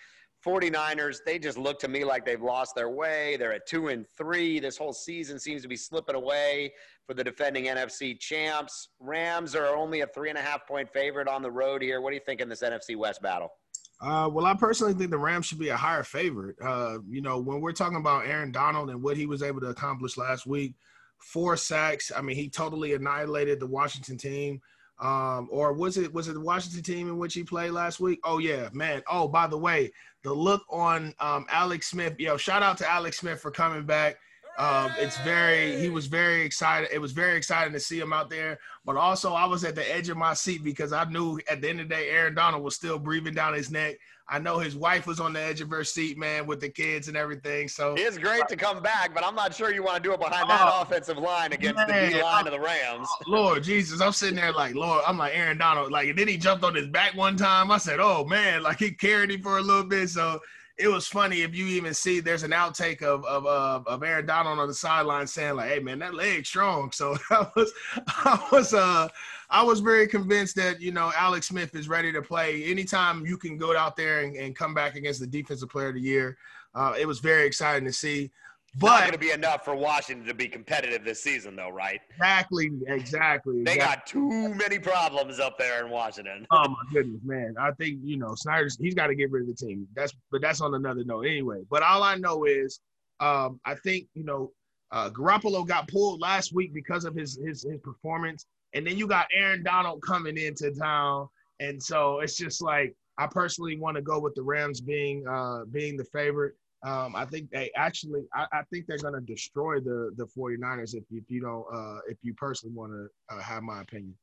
49ers, 0.45 1.17
they 1.25 1.39
just 1.39 1.57
look 1.57 1.79
to 1.79 1.87
me 1.87 2.03
like 2.03 2.23
they've 2.23 2.41
lost 2.41 2.75
their 2.75 2.89
way. 2.89 3.35
They're 3.37 3.53
at 3.53 3.65
two 3.65 3.87
and 3.87 4.05
three. 4.15 4.59
This 4.59 4.77
whole 4.77 4.93
season 4.93 5.39
seems 5.39 5.63
to 5.63 5.67
be 5.67 5.75
slipping 5.75 6.15
away 6.15 6.73
for 7.07 7.13
the 7.13 7.23
defending 7.23 7.65
NFC 7.65 8.19
champs. 8.19 8.89
Rams 8.99 9.55
are 9.55 9.75
only 9.75 10.01
a 10.01 10.07
three 10.07 10.29
and 10.29 10.37
a 10.37 10.41
half 10.41 10.67
point 10.67 10.89
favorite 10.91 11.27
on 11.27 11.41
the 11.41 11.49
road 11.49 11.81
here. 11.81 12.01
What 12.01 12.11
do 12.11 12.15
you 12.15 12.21
think 12.25 12.41
in 12.41 12.49
this 12.49 12.61
NFC 12.61 12.95
West 12.95 13.21
battle? 13.21 13.53
Uh, 13.99 14.29
well, 14.31 14.45
I 14.45 14.53
personally 14.53 14.93
think 14.93 15.09
the 15.09 15.17
Rams 15.17 15.47
should 15.47 15.57
be 15.57 15.69
a 15.69 15.77
higher 15.77 16.03
favorite. 16.03 16.57
Uh, 16.61 16.99
you 17.09 17.21
know, 17.21 17.39
when 17.39 17.61
we're 17.61 17.71
talking 17.71 17.97
about 17.97 18.27
Aaron 18.27 18.51
Donald 18.51 18.91
and 18.91 19.01
what 19.01 19.17
he 19.17 19.25
was 19.25 19.41
able 19.41 19.61
to 19.61 19.67
accomplish 19.67 20.17
last 20.17 20.45
week, 20.45 20.75
four 21.17 21.57
sacks. 21.57 22.11
I 22.15 22.21
mean, 22.21 22.35
he 22.35 22.49
totally 22.49 22.93
annihilated 22.93 23.59
the 23.59 23.67
Washington 23.67 24.17
team. 24.17 24.61
Um, 24.99 25.47
or 25.51 25.73
was 25.73 25.97
it 25.97 26.11
was 26.11 26.27
it 26.27 26.33
the 26.33 26.41
Washington 26.41 26.81
team 26.81 27.07
in 27.07 27.17
which 27.17 27.35
he 27.35 27.43
played 27.43 27.71
last 27.71 27.99
week? 27.99 28.19
Oh 28.23 28.39
yeah, 28.39 28.69
man. 28.73 29.03
Oh, 29.09 29.27
by 29.27 29.45
the 29.45 29.57
way, 29.57 29.91
the 30.23 30.33
look 30.33 30.63
on 30.71 31.13
um, 31.19 31.45
Alex 31.49 31.87
Smith. 31.91 32.15
Yo, 32.17 32.35
shout 32.35 32.63
out 32.63 32.79
to 32.79 32.89
Alex 32.89 33.19
Smith 33.19 33.39
for 33.39 33.51
coming 33.51 33.85
back. 33.85 34.17
Um, 34.57 34.91
it's 34.97 35.17
very 35.19 35.79
he 35.79 35.89
was 35.89 36.07
very 36.07 36.41
excited. 36.41 36.89
It 36.91 36.99
was 36.99 37.11
very 37.11 37.37
exciting 37.37 37.73
to 37.73 37.79
see 37.79 37.99
him 37.99 38.11
out 38.11 38.29
there. 38.29 38.57
But 38.85 38.97
also 38.97 39.33
I 39.33 39.45
was 39.45 39.63
at 39.63 39.75
the 39.75 39.95
edge 39.95 40.09
of 40.09 40.17
my 40.17 40.33
seat 40.33 40.63
because 40.63 40.91
I 40.91 41.03
knew 41.05 41.39
at 41.49 41.61
the 41.61 41.69
end 41.69 41.79
of 41.79 41.89
the 41.89 41.95
day 41.95 42.09
Aaron 42.09 42.33
Donald 42.33 42.63
was 42.63 42.75
still 42.75 42.97
breathing 42.97 43.35
down 43.35 43.53
his 43.53 43.69
neck. 43.69 43.97
I 44.29 44.39
know 44.39 44.59
his 44.59 44.75
wife 44.75 45.07
was 45.07 45.21
on 45.21 45.31
the 45.31 45.39
edge 45.39 45.61
of 45.61 45.69
her 45.69 45.85
seat, 45.85 46.17
man, 46.17 46.47
with 46.47 46.59
the 46.59 46.67
kids 46.67 47.07
and 47.07 47.15
everything. 47.15 47.69
So 47.69 47.95
it's 47.97 48.17
great 48.17 48.45
to 48.49 48.57
come 48.57 48.81
back, 48.81 49.13
but 49.13 49.23
I'm 49.23 49.35
not 49.35 49.55
sure 49.55 49.73
you 49.73 49.83
want 49.83 50.03
to 50.03 50.09
do 50.09 50.13
it 50.13 50.19
behind 50.19 50.49
that 50.49 50.67
uh, 50.67 50.79
offensive 50.81 51.17
line 51.17 51.53
against 51.53 51.87
man, 51.87 52.11
the 52.11 52.17
D 52.17 52.23
line 52.23 52.45
of 52.45 52.51
the 52.51 52.59
Rams. 52.59 53.07
Lord 53.27 53.63
Jesus, 53.63 54.01
I'm 54.01 54.11
sitting 54.11 54.35
there 54.35 54.51
like, 54.51 54.75
Lord, 54.75 55.03
I'm 55.07 55.17
like 55.17 55.33
Aaron 55.33 55.57
Donald, 55.57 55.91
like, 55.91 56.09
and 56.09 56.19
then 56.19 56.27
he 56.27 56.35
jumped 56.35 56.65
on 56.65 56.75
his 56.75 56.87
back 56.87 57.15
one 57.15 57.37
time. 57.37 57.71
I 57.71 57.77
said, 57.77 57.99
Oh 58.01 58.25
man, 58.25 58.63
like 58.63 58.79
he 58.79 58.91
carried 58.91 59.31
him 59.31 59.41
for 59.41 59.59
a 59.59 59.61
little 59.61 59.85
bit. 59.85 60.09
So 60.09 60.41
it 60.77 60.87
was 60.87 61.07
funny 61.07 61.41
if 61.41 61.55
you 61.55 61.65
even 61.65 61.93
see 61.93 62.19
there's 62.19 62.43
an 62.43 62.51
outtake 62.51 63.01
of 63.01 63.25
of 63.25 63.45
uh, 63.45 63.81
of 63.89 64.03
Aaron 64.03 64.25
Donald 64.25 64.59
on 64.59 64.67
the 64.67 64.73
sideline 64.73 65.25
saying 65.25 65.55
like, 65.55 65.69
"Hey 65.69 65.79
man, 65.79 65.99
that 65.99 66.13
leg 66.13 66.45
strong." 66.45 66.91
So 66.97 67.17
I 67.31 67.47
was 67.55 67.71
I 68.07 68.47
was 68.51 68.73
uh 68.73 69.07
I 69.49 69.63
was 69.63 69.79
very 69.79 70.07
convinced 70.07 70.55
that 70.57 70.79
you 70.79 70.91
know 70.91 71.11
Alex 71.15 71.47
Smith 71.47 71.75
is 71.75 71.89
ready 71.89 72.11
to 72.11 72.21
play. 72.21 72.63
Anytime 72.65 73.25
you 73.25 73.37
can 73.37 73.57
go 73.57 73.75
out 73.75 73.95
there 73.95 74.21
and, 74.21 74.35
and 74.35 74.55
come 74.55 74.73
back 74.73 74.95
against 74.95 75.19
the 75.19 75.27
defensive 75.27 75.69
player 75.69 75.89
of 75.89 75.95
the 75.95 76.01
year, 76.01 76.37
uh, 76.75 76.95
it 76.99 77.07
was 77.07 77.19
very 77.19 77.45
exciting 77.45 77.85
to 77.85 77.93
see. 77.93 78.31
But 78.75 78.87
not 78.87 78.99
going 79.01 79.11
to 79.13 79.17
be 79.17 79.31
enough 79.31 79.65
for 79.65 79.75
Washington 79.75 80.27
to 80.27 80.33
be 80.33 80.47
competitive 80.47 81.03
this 81.03 81.23
season, 81.23 81.55
though, 81.55 81.69
right? 81.69 81.99
Exactly, 82.11 82.69
exactly. 82.87 83.63
They 83.63 83.77
got 83.77 84.05
too 84.05 84.53
many 84.53 84.77
problems 84.77 85.39
up 85.39 85.57
there 85.57 85.83
in 85.83 85.91
Washington. 85.91 86.45
oh 86.51 86.69
my 86.69 86.75
goodness, 86.93 87.21
man! 87.23 87.55
I 87.59 87.71
think 87.71 87.99
you 88.03 88.17
know 88.17 88.35
Snyder's 88.35 88.77
he's 88.79 88.93
got 88.93 89.07
to 89.07 89.15
get 89.15 89.31
rid 89.31 89.43
of 89.43 89.47
the 89.47 89.65
team. 89.65 89.87
That's 89.95 90.13
but 90.31 90.41
that's 90.41 90.61
on 90.61 90.75
another 90.75 91.03
note 91.03 91.25
anyway. 91.25 91.61
But 91.69 91.81
all 91.81 92.03
I 92.03 92.15
know 92.15 92.45
is, 92.45 92.79
um, 93.19 93.59
I 93.65 93.75
think 93.75 94.07
you 94.13 94.23
know 94.23 94.51
uh, 94.91 95.09
Garoppolo 95.09 95.67
got 95.67 95.87
pulled 95.87 96.21
last 96.21 96.53
week 96.53 96.73
because 96.73 97.05
of 97.05 97.15
his 97.15 97.39
his 97.43 97.63
his 97.63 97.79
performance, 97.81 98.45
and 98.73 98.85
then 98.85 98.97
you 98.97 99.07
got 99.07 99.27
Aaron 99.33 99.63
Donald 99.63 100.01
coming 100.01 100.37
into 100.37 100.71
town, 100.71 101.27
and 101.59 101.81
so 101.81 102.19
it's 102.19 102.37
just 102.37 102.61
like 102.61 102.95
I 103.17 103.27
personally 103.27 103.77
want 103.77 103.95
to 103.95 104.01
go 104.01 104.19
with 104.19 104.35
the 104.35 104.43
Rams 104.43 104.81
being 104.81 105.27
uh, 105.27 105.65
being 105.71 105.97
the 105.97 106.05
favorite. 106.05 106.53
Um, 106.85 107.15
I 107.15 107.25
think 107.25 107.49
they 107.49 107.71
actually, 107.75 108.21
I, 108.33 108.45
I 108.51 108.61
think 108.71 108.85
they're 108.87 108.97
going 108.97 109.15
to 109.15 109.21
destroy 109.21 109.79
the 109.79 110.11
the 110.15 110.25
49ers 110.25 110.95
if, 110.95 111.03
if 111.11 111.23
you 111.27 111.41
don't, 111.41 111.65
uh, 111.73 111.99
if 112.07 112.17
you 112.21 112.33
personally 112.35 112.75
want 112.75 112.91
to 112.91 113.35
uh, 113.35 113.41
have 113.41 113.63
my 113.63 113.81
opinion. 113.81 114.15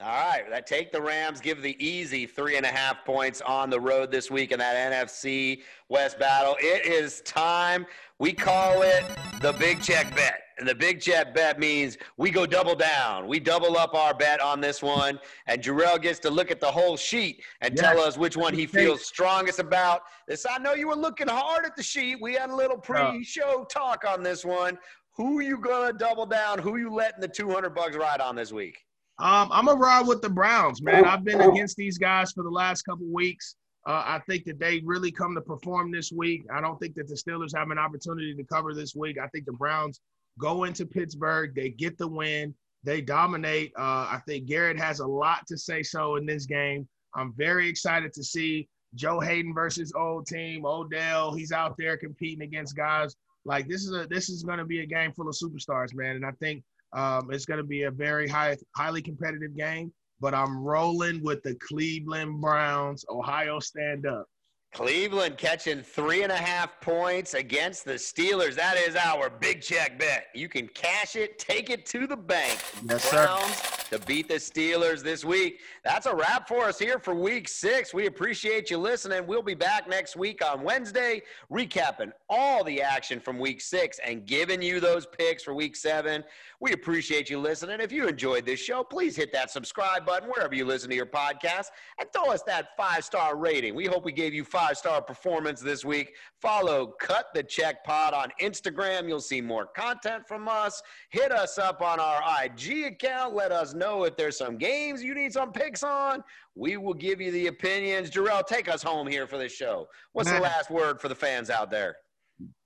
All 0.00 0.08
right, 0.08 0.42
that 0.50 0.66
take 0.66 0.92
the 0.92 1.00
Rams, 1.00 1.40
give 1.40 1.62
the 1.62 1.76
easy 1.84 2.26
three 2.26 2.56
and 2.56 2.66
a 2.66 2.70
half 2.70 3.04
points 3.04 3.40
on 3.40 3.70
the 3.70 3.80
road 3.80 4.10
this 4.10 4.30
week 4.30 4.52
in 4.52 4.58
that 4.58 4.92
NFC 4.92 5.62
West 5.88 6.18
battle. 6.18 6.56
It 6.60 6.86
is 6.86 7.20
time. 7.22 7.86
We 8.18 8.32
call 8.32 8.82
it 8.82 9.04
the 9.40 9.52
big 9.52 9.82
check 9.82 10.14
bet. 10.14 10.40
And 10.58 10.68
the 10.68 10.74
big 10.74 11.00
check 11.00 11.34
bet 11.34 11.58
means 11.58 11.98
we 12.18 12.30
go 12.30 12.46
double 12.46 12.76
down. 12.76 13.26
We 13.26 13.40
double 13.40 13.76
up 13.76 13.94
our 13.94 14.14
bet 14.14 14.40
on 14.40 14.60
this 14.60 14.82
one. 14.82 15.18
And 15.46 15.62
Jerel 15.62 16.00
gets 16.00 16.18
to 16.20 16.30
look 16.30 16.50
at 16.50 16.60
the 16.60 16.70
whole 16.70 16.96
sheet 16.96 17.42
and 17.60 17.74
yes. 17.74 17.80
tell 17.80 18.00
us 18.00 18.16
which 18.16 18.36
one 18.36 18.54
he 18.54 18.66
feels 18.66 19.04
strongest 19.04 19.58
about. 19.58 20.02
This 20.28 20.46
I 20.48 20.58
know 20.58 20.74
you 20.74 20.88
were 20.88 20.94
looking 20.94 21.26
hard 21.26 21.64
at 21.64 21.74
the 21.74 21.82
sheet. 21.82 22.18
We 22.20 22.34
had 22.34 22.50
a 22.50 22.54
little 22.54 22.76
uh. 22.76 23.10
pre-show 23.10 23.66
talk 23.70 24.04
on 24.06 24.22
this 24.22 24.44
one. 24.44 24.78
Who 25.16 25.40
you 25.40 25.58
gonna 25.58 25.92
double 25.92 26.26
down? 26.26 26.58
Who 26.58 26.76
you 26.76 26.94
letting 26.94 27.20
the 27.20 27.28
200 27.28 27.70
bucks 27.70 27.96
ride 27.96 28.20
on 28.20 28.36
this 28.36 28.52
week? 28.52 28.78
Um, 29.18 29.48
I'm 29.52 29.66
gonna 29.66 29.78
ride 29.78 30.06
with 30.06 30.22
the 30.22 30.30
Browns, 30.30 30.82
man. 30.82 31.04
I've 31.04 31.24
been 31.24 31.40
against 31.40 31.76
these 31.76 31.98
guys 31.98 32.32
for 32.32 32.42
the 32.42 32.50
last 32.50 32.82
couple 32.82 33.06
weeks. 33.06 33.56
Uh, 33.86 34.02
I 34.06 34.20
think 34.28 34.44
that 34.44 34.58
they 34.58 34.80
really 34.84 35.10
come 35.10 35.34
to 35.34 35.40
perform 35.40 35.90
this 35.90 36.12
week. 36.12 36.44
I 36.52 36.60
don't 36.60 36.78
think 36.78 36.94
that 36.94 37.08
the 37.08 37.14
Steelers 37.14 37.56
have 37.56 37.70
an 37.70 37.78
opportunity 37.78 38.34
to 38.34 38.44
cover 38.44 38.74
this 38.74 38.94
week. 38.94 39.18
I 39.18 39.26
think 39.28 39.44
the 39.44 39.52
Browns 39.52 40.00
go 40.38 40.64
into 40.64 40.86
Pittsburgh, 40.86 41.54
they 41.54 41.70
get 41.70 41.98
the 41.98 42.08
win, 42.08 42.54
they 42.84 43.00
dominate. 43.00 43.72
Uh, 43.76 44.06
I 44.08 44.20
think 44.26 44.46
Garrett 44.46 44.78
has 44.78 45.00
a 45.00 45.06
lot 45.06 45.46
to 45.48 45.58
say 45.58 45.82
so 45.82 46.16
in 46.16 46.26
this 46.26 46.46
game. 46.46 46.88
I'm 47.14 47.34
very 47.36 47.68
excited 47.68 48.12
to 48.14 48.24
see 48.24 48.68
Joe 48.94 49.20
Haden 49.20 49.52
versus 49.52 49.92
old 49.96 50.26
team 50.26 50.64
Odell. 50.64 51.34
He's 51.34 51.52
out 51.52 51.74
there 51.76 51.96
competing 51.96 52.42
against 52.42 52.76
guys 52.76 53.16
like 53.44 53.68
this 53.68 53.82
is 53.82 53.92
a 53.92 54.06
this 54.06 54.28
is 54.28 54.42
going 54.42 54.58
to 54.58 54.64
be 54.64 54.80
a 54.80 54.86
game 54.86 55.12
full 55.12 55.28
of 55.28 55.34
superstars, 55.34 55.94
man. 55.94 56.16
And 56.16 56.26
I 56.26 56.32
think 56.32 56.62
um, 56.92 57.30
it's 57.30 57.44
going 57.44 57.58
to 57.58 57.64
be 57.64 57.84
a 57.84 57.90
very 57.90 58.28
high, 58.28 58.56
highly 58.76 59.02
competitive 59.02 59.56
game, 59.56 59.92
but 60.20 60.34
I'm 60.34 60.58
rolling 60.58 61.22
with 61.22 61.42
the 61.42 61.56
Cleveland 61.66 62.40
Browns. 62.40 63.04
Ohio, 63.08 63.60
stand 63.60 64.06
up. 64.06 64.26
Cleveland 64.74 65.36
catching 65.36 65.82
three 65.82 66.22
and 66.22 66.32
a 66.32 66.36
half 66.36 66.80
points 66.80 67.34
against 67.34 67.84
the 67.84 67.94
Steelers. 67.94 68.54
That 68.54 68.76
is 68.78 68.96
our 68.96 69.28
big 69.28 69.60
check 69.60 69.98
bet. 69.98 70.28
You 70.34 70.48
can 70.48 70.66
cash 70.68 71.14
it, 71.14 71.38
take 71.38 71.68
it 71.68 71.84
to 71.86 72.06
the 72.06 72.16
bank. 72.16 72.58
Yes, 72.88 73.10
Browns 73.10 73.54
sir. 73.54 73.71
To 73.92 73.98
beat 74.00 74.26
the 74.26 74.36
Steelers 74.36 75.02
this 75.02 75.22
week. 75.22 75.60
That's 75.84 76.06
a 76.06 76.14
wrap 76.14 76.48
for 76.48 76.64
us 76.64 76.78
here 76.78 76.98
for 76.98 77.14
week 77.14 77.46
six. 77.46 77.92
We 77.92 78.06
appreciate 78.06 78.70
you 78.70 78.78
listening. 78.78 79.26
We'll 79.26 79.42
be 79.42 79.54
back 79.54 79.86
next 79.86 80.16
week 80.16 80.42
on 80.42 80.62
Wednesday, 80.62 81.20
recapping 81.52 82.10
all 82.30 82.64
the 82.64 82.80
action 82.80 83.20
from 83.20 83.38
week 83.38 83.60
six 83.60 84.00
and 84.02 84.24
giving 84.24 84.62
you 84.62 84.80
those 84.80 85.04
picks 85.04 85.42
for 85.42 85.52
week 85.52 85.76
seven. 85.76 86.24
We 86.58 86.72
appreciate 86.72 87.28
you 87.28 87.38
listening. 87.38 87.80
If 87.80 87.92
you 87.92 88.06
enjoyed 88.08 88.46
this 88.46 88.60
show, 88.60 88.82
please 88.82 89.14
hit 89.14 89.32
that 89.32 89.50
subscribe 89.50 90.06
button 90.06 90.30
wherever 90.30 90.54
you 90.54 90.64
listen 90.64 90.88
to 90.90 90.96
your 90.96 91.06
podcast 91.06 91.66
and 91.98 92.08
throw 92.14 92.32
us 92.32 92.42
that 92.44 92.68
five 92.76 93.04
star 93.04 93.36
rating. 93.36 93.74
We 93.74 93.86
hope 93.86 94.04
we 94.04 94.12
gave 94.12 94.32
you 94.32 94.44
five 94.44 94.78
star 94.78 95.02
performance 95.02 95.60
this 95.60 95.84
week. 95.84 96.14
Follow 96.40 96.94
Cut 97.00 97.26
the 97.34 97.42
Check 97.42 97.84
Pod 97.84 98.14
on 98.14 98.28
Instagram. 98.40 99.08
You'll 99.08 99.20
see 99.20 99.40
more 99.40 99.66
content 99.66 100.26
from 100.26 100.48
us. 100.48 100.82
Hit 101.10 101.30
us 101.30 101.58
up 101.58 101.82
on 101.82 102.00
our 102.00 102.22
IG 102.44 102.84
account. 102.84 103.34
Let 103.34 103.50
us 103.50 103.74
know 103.82 104.04
if 104.04 104.16
there's 104.16 104.38
some 104.38 104.56
games 104.56 105.02
you 105.02 105.14
need 105.14 105.32
some 105.32 105.52
picks 105.52 105.82
on. 105.82 106.22
We 106.54 106.76
will 106.76 106.94
give 106.94 107.20
you 107.20 107.30
the 107.32 107.48
opinions. 107.48 108.10
Jerel, 108.10 108.46
take 108.46 108.68
us 108.68 108.82
home 108.82 109.06
here 109.06 109.26
for 109.26 109.38
this 109.38 109.52
show. 109.52 109.88
What's 110.12 110.28
Man. 110.28 110.36
the 110.36 110.42
last 110.42 110.70
word 110.70 111.00
for 111.00 111.08
the 111.08 111.14
fans 111.14 111.50
out 111.50 111.70
there? 111.70 111.96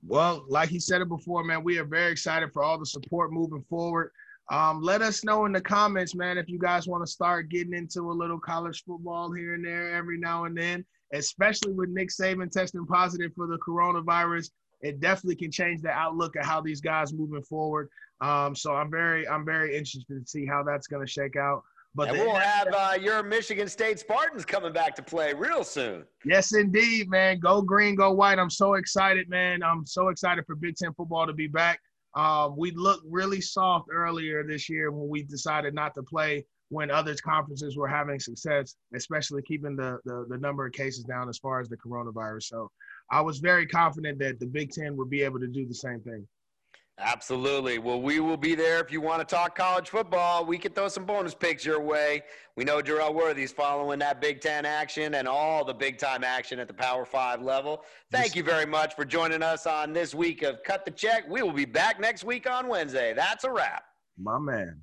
Well, 0.07 0.45
like 0.49 0.69
he 0.69 0.79
said 0.79 1.01
it 1.01 1.09
before, 1.09 1.45
man, 1.45 1.65
we 1.65 1.79
are 1.79 1.85
very 1.85 2.13
excited 2.13 2.53
for 2.53 2.63
all 2.63 2.79
the 2.79 2.87
support 2.87 3.33
moving 3.33 3.65
forward. 3.69 4.11
Um, 4.51 4.81
let 4.81 5.03
us 5.03 5.25
know 5.25 5.45
in 5.45 5.53
the 5.53 5.61
comments, 5.61 6.15
man, 6.15 6.39
if 6.39 6.49
you 6.49 6.59
guys 6.59 6.87
want 6.87 7.05
to 7.05 7.11
start 7.11 7.49
getting 7.49 7.75
into 7.75 8.01
a 8.03 8.13
little 8.13 8.39
college 8.39 8.85
football 8.85 9.33
here 9.33 9.55
and 9.55 9.65
there 9.65 9.95
every 9.95 10.19
now 10.19 10.45
and 10.45 10.57
then, 10.57 10.85
especially 11.13 11.73
with 11.73 11.89
Nick 11.91 12.11
Saban 12.11 12.51
testing 12.51 12.87
positive 12.87 13.33
for 13.35 13.47
the 13.49 13.59
coronavirus. 13.59 14.51
It 14.83 15.01
definitely 15.01 15.37
can 15.37 15.51
change 15.51 15.83
the 15.83 15.91
outlook 15.91 16.37
of 16.37 16.45
how 16.45 16.61
these 16.61 16.81
guys 16.81 17.13
moving 17.13 17.43
forward. 17.43 17.89
Um, 18.21 18.55
so 18.55 18.75
I'm 18.75 18.91
very, 18.91 19.29
I'm 19.29 19.45
very 19.45 19.77
interested 19.77 20.21
to 20.21 20.27
see 20.27 20.47
how 20.47 20.63
that's 20.63 20.87
going 20.87 21.05
to 21.05 21.11
shake 21.11 21.37
out. 21.37 21.63
But 21.95 22.11
and 22.11 22.19
we'll 22.19 22.35
have 22.35 22.69
uh, 22.77 22.99
your 23.01 23.23
Michigan 23.23 23.69
State 23.69 23.99
Spartans 23.99 24.45
coming 24.45 24.73
back 24.73 24.95
to 24.97 25.03
play 25.03 25.33
real 25.33 25.65
soon. 25.65 26.05
Yes, 26.27 26.55
indeed, 26.55 27.09
man. 27.09 27.41
Go 27.41 27.63
green, 27.63 27.95
go 27.95 28.13
white. 28.13 28.39
I'm 28.39 28.51
so 28.51 28.75
excited, 28.75 29.31
man. 29.31 29.63
I'm 29.63 29.87
so 29.87 30.09
excited 30.09 30.45
for 30.47 30.57
Big 30.57 30.77
Ten 30.77 30.93
football 30.93 31.27
to 31.27 31.33
be 31.33 31.47
back. 31.47 31.81
Um, 32.15 32.55
we 32.57 32.71
looked 32.73 33.05
really 33.09 33.41
soft 33.41 33.89
earlier 33.91 34.45
this 34.45 34.69
year 34.69 34.91
when 34.91 35.09
we 35.09 35.23
decided 35.23 35.75
not 35.75 35.95
to 35.95 36.03
play 36.03 36.45
when 36.69 36.91
other 36.91 37.15
conferences 37.25 37.77
were 37.77 37.89
having 37.89 38.19
success, 38.19 38.75
especially 38.95 39.41
keeping 39.43 39.77
the, 39.77 39.99
the, 40.05 40.27
the 40.29 40.39
number 40.39 40.67
of 40.67 40.73
cases 40.73 41.05
down 41.05 41.29
as 41.29 41.39
far 41.39 41.61
as 41.61 41.69
the 41.69 41.77
coronavirus. 41.77 42.45
So 42.45 42.71
I 43.11 43.21
was 43.21 43.39
very 43.39 43.67
confident 43.67 44.19
that 44.19 44.41
the 44.41 44.47
Big 44.47 44.73
Ten 44.73 44.97
would 44.97 45.09
be 45.09 45.23
able 45.23 45.41
to 45.41 45.47
do 45.47 45.67
the 45.67 45.75
same 45.75 46.01
thing. 46.01 46.27
Absolutely. 46.99 47.79
Well, 47.79 48.01
we 48.01 48.21
will 48.21 48.39
be 48.39 48.55
there 48.55 48.81
if 48.81 48.91
you 48.91 49.03
want 49.03 49.21
to 49.21 49.35
talk 49.35 49.55
college 49.55 49.91
football. 49.91 50.47
We 50.47 50.57
can 50.57 50.73
throw 50.73 50.89
some 50.89 51.05
bonus 51.05 51.35
picks 51.35 51.63
your 51.63 51.81
way. 51.81 52.23
We 52.57 52.65
know 52.65 52.81
Jerel 52.81 53.15
Worthy's 53.15 53.53
following 53.53 53.99
that 53.99 54.19
Big 54.19 54.41
Ten 54.41 54.65
action 54.65 55.15
and 55.15 55.29
all 55.29 55.63
the 55.63 55.75
big 55.75 55.99
time 55.99 56.25
action 56.25 56.59
at 56.59 56.69
the 56.69 56.75
Power 56.75 57.05
Five 57.05 57.43
level. 57.43 57.85
Thank 58.11 58.35
you 58.35 58.43
very 58.43 58.65
much 58.65 58.95
for 58.95 59.05
joining 59.05 59.43
us 59.43 59.67
on 59.67 59.93
this 59.93 60.15
week 60.15 60.43
of 60.43 60.63
Cut 60.63 60.87
the 60.87 60.91
Check. 60.91 61.29
We 61.29 61.43
will 61.43 61.53
be 61.53 61.67
back 61.67 62.01
next 62.01 62.25
week 62.25 62.49
on 62.49 62.67
Wednesday. 62.67 63.13
That's 63.13 63.45
a 63.45 63.53
wrap. 63.53 63.85
My 64.19 64.39
man. 64.39 64.81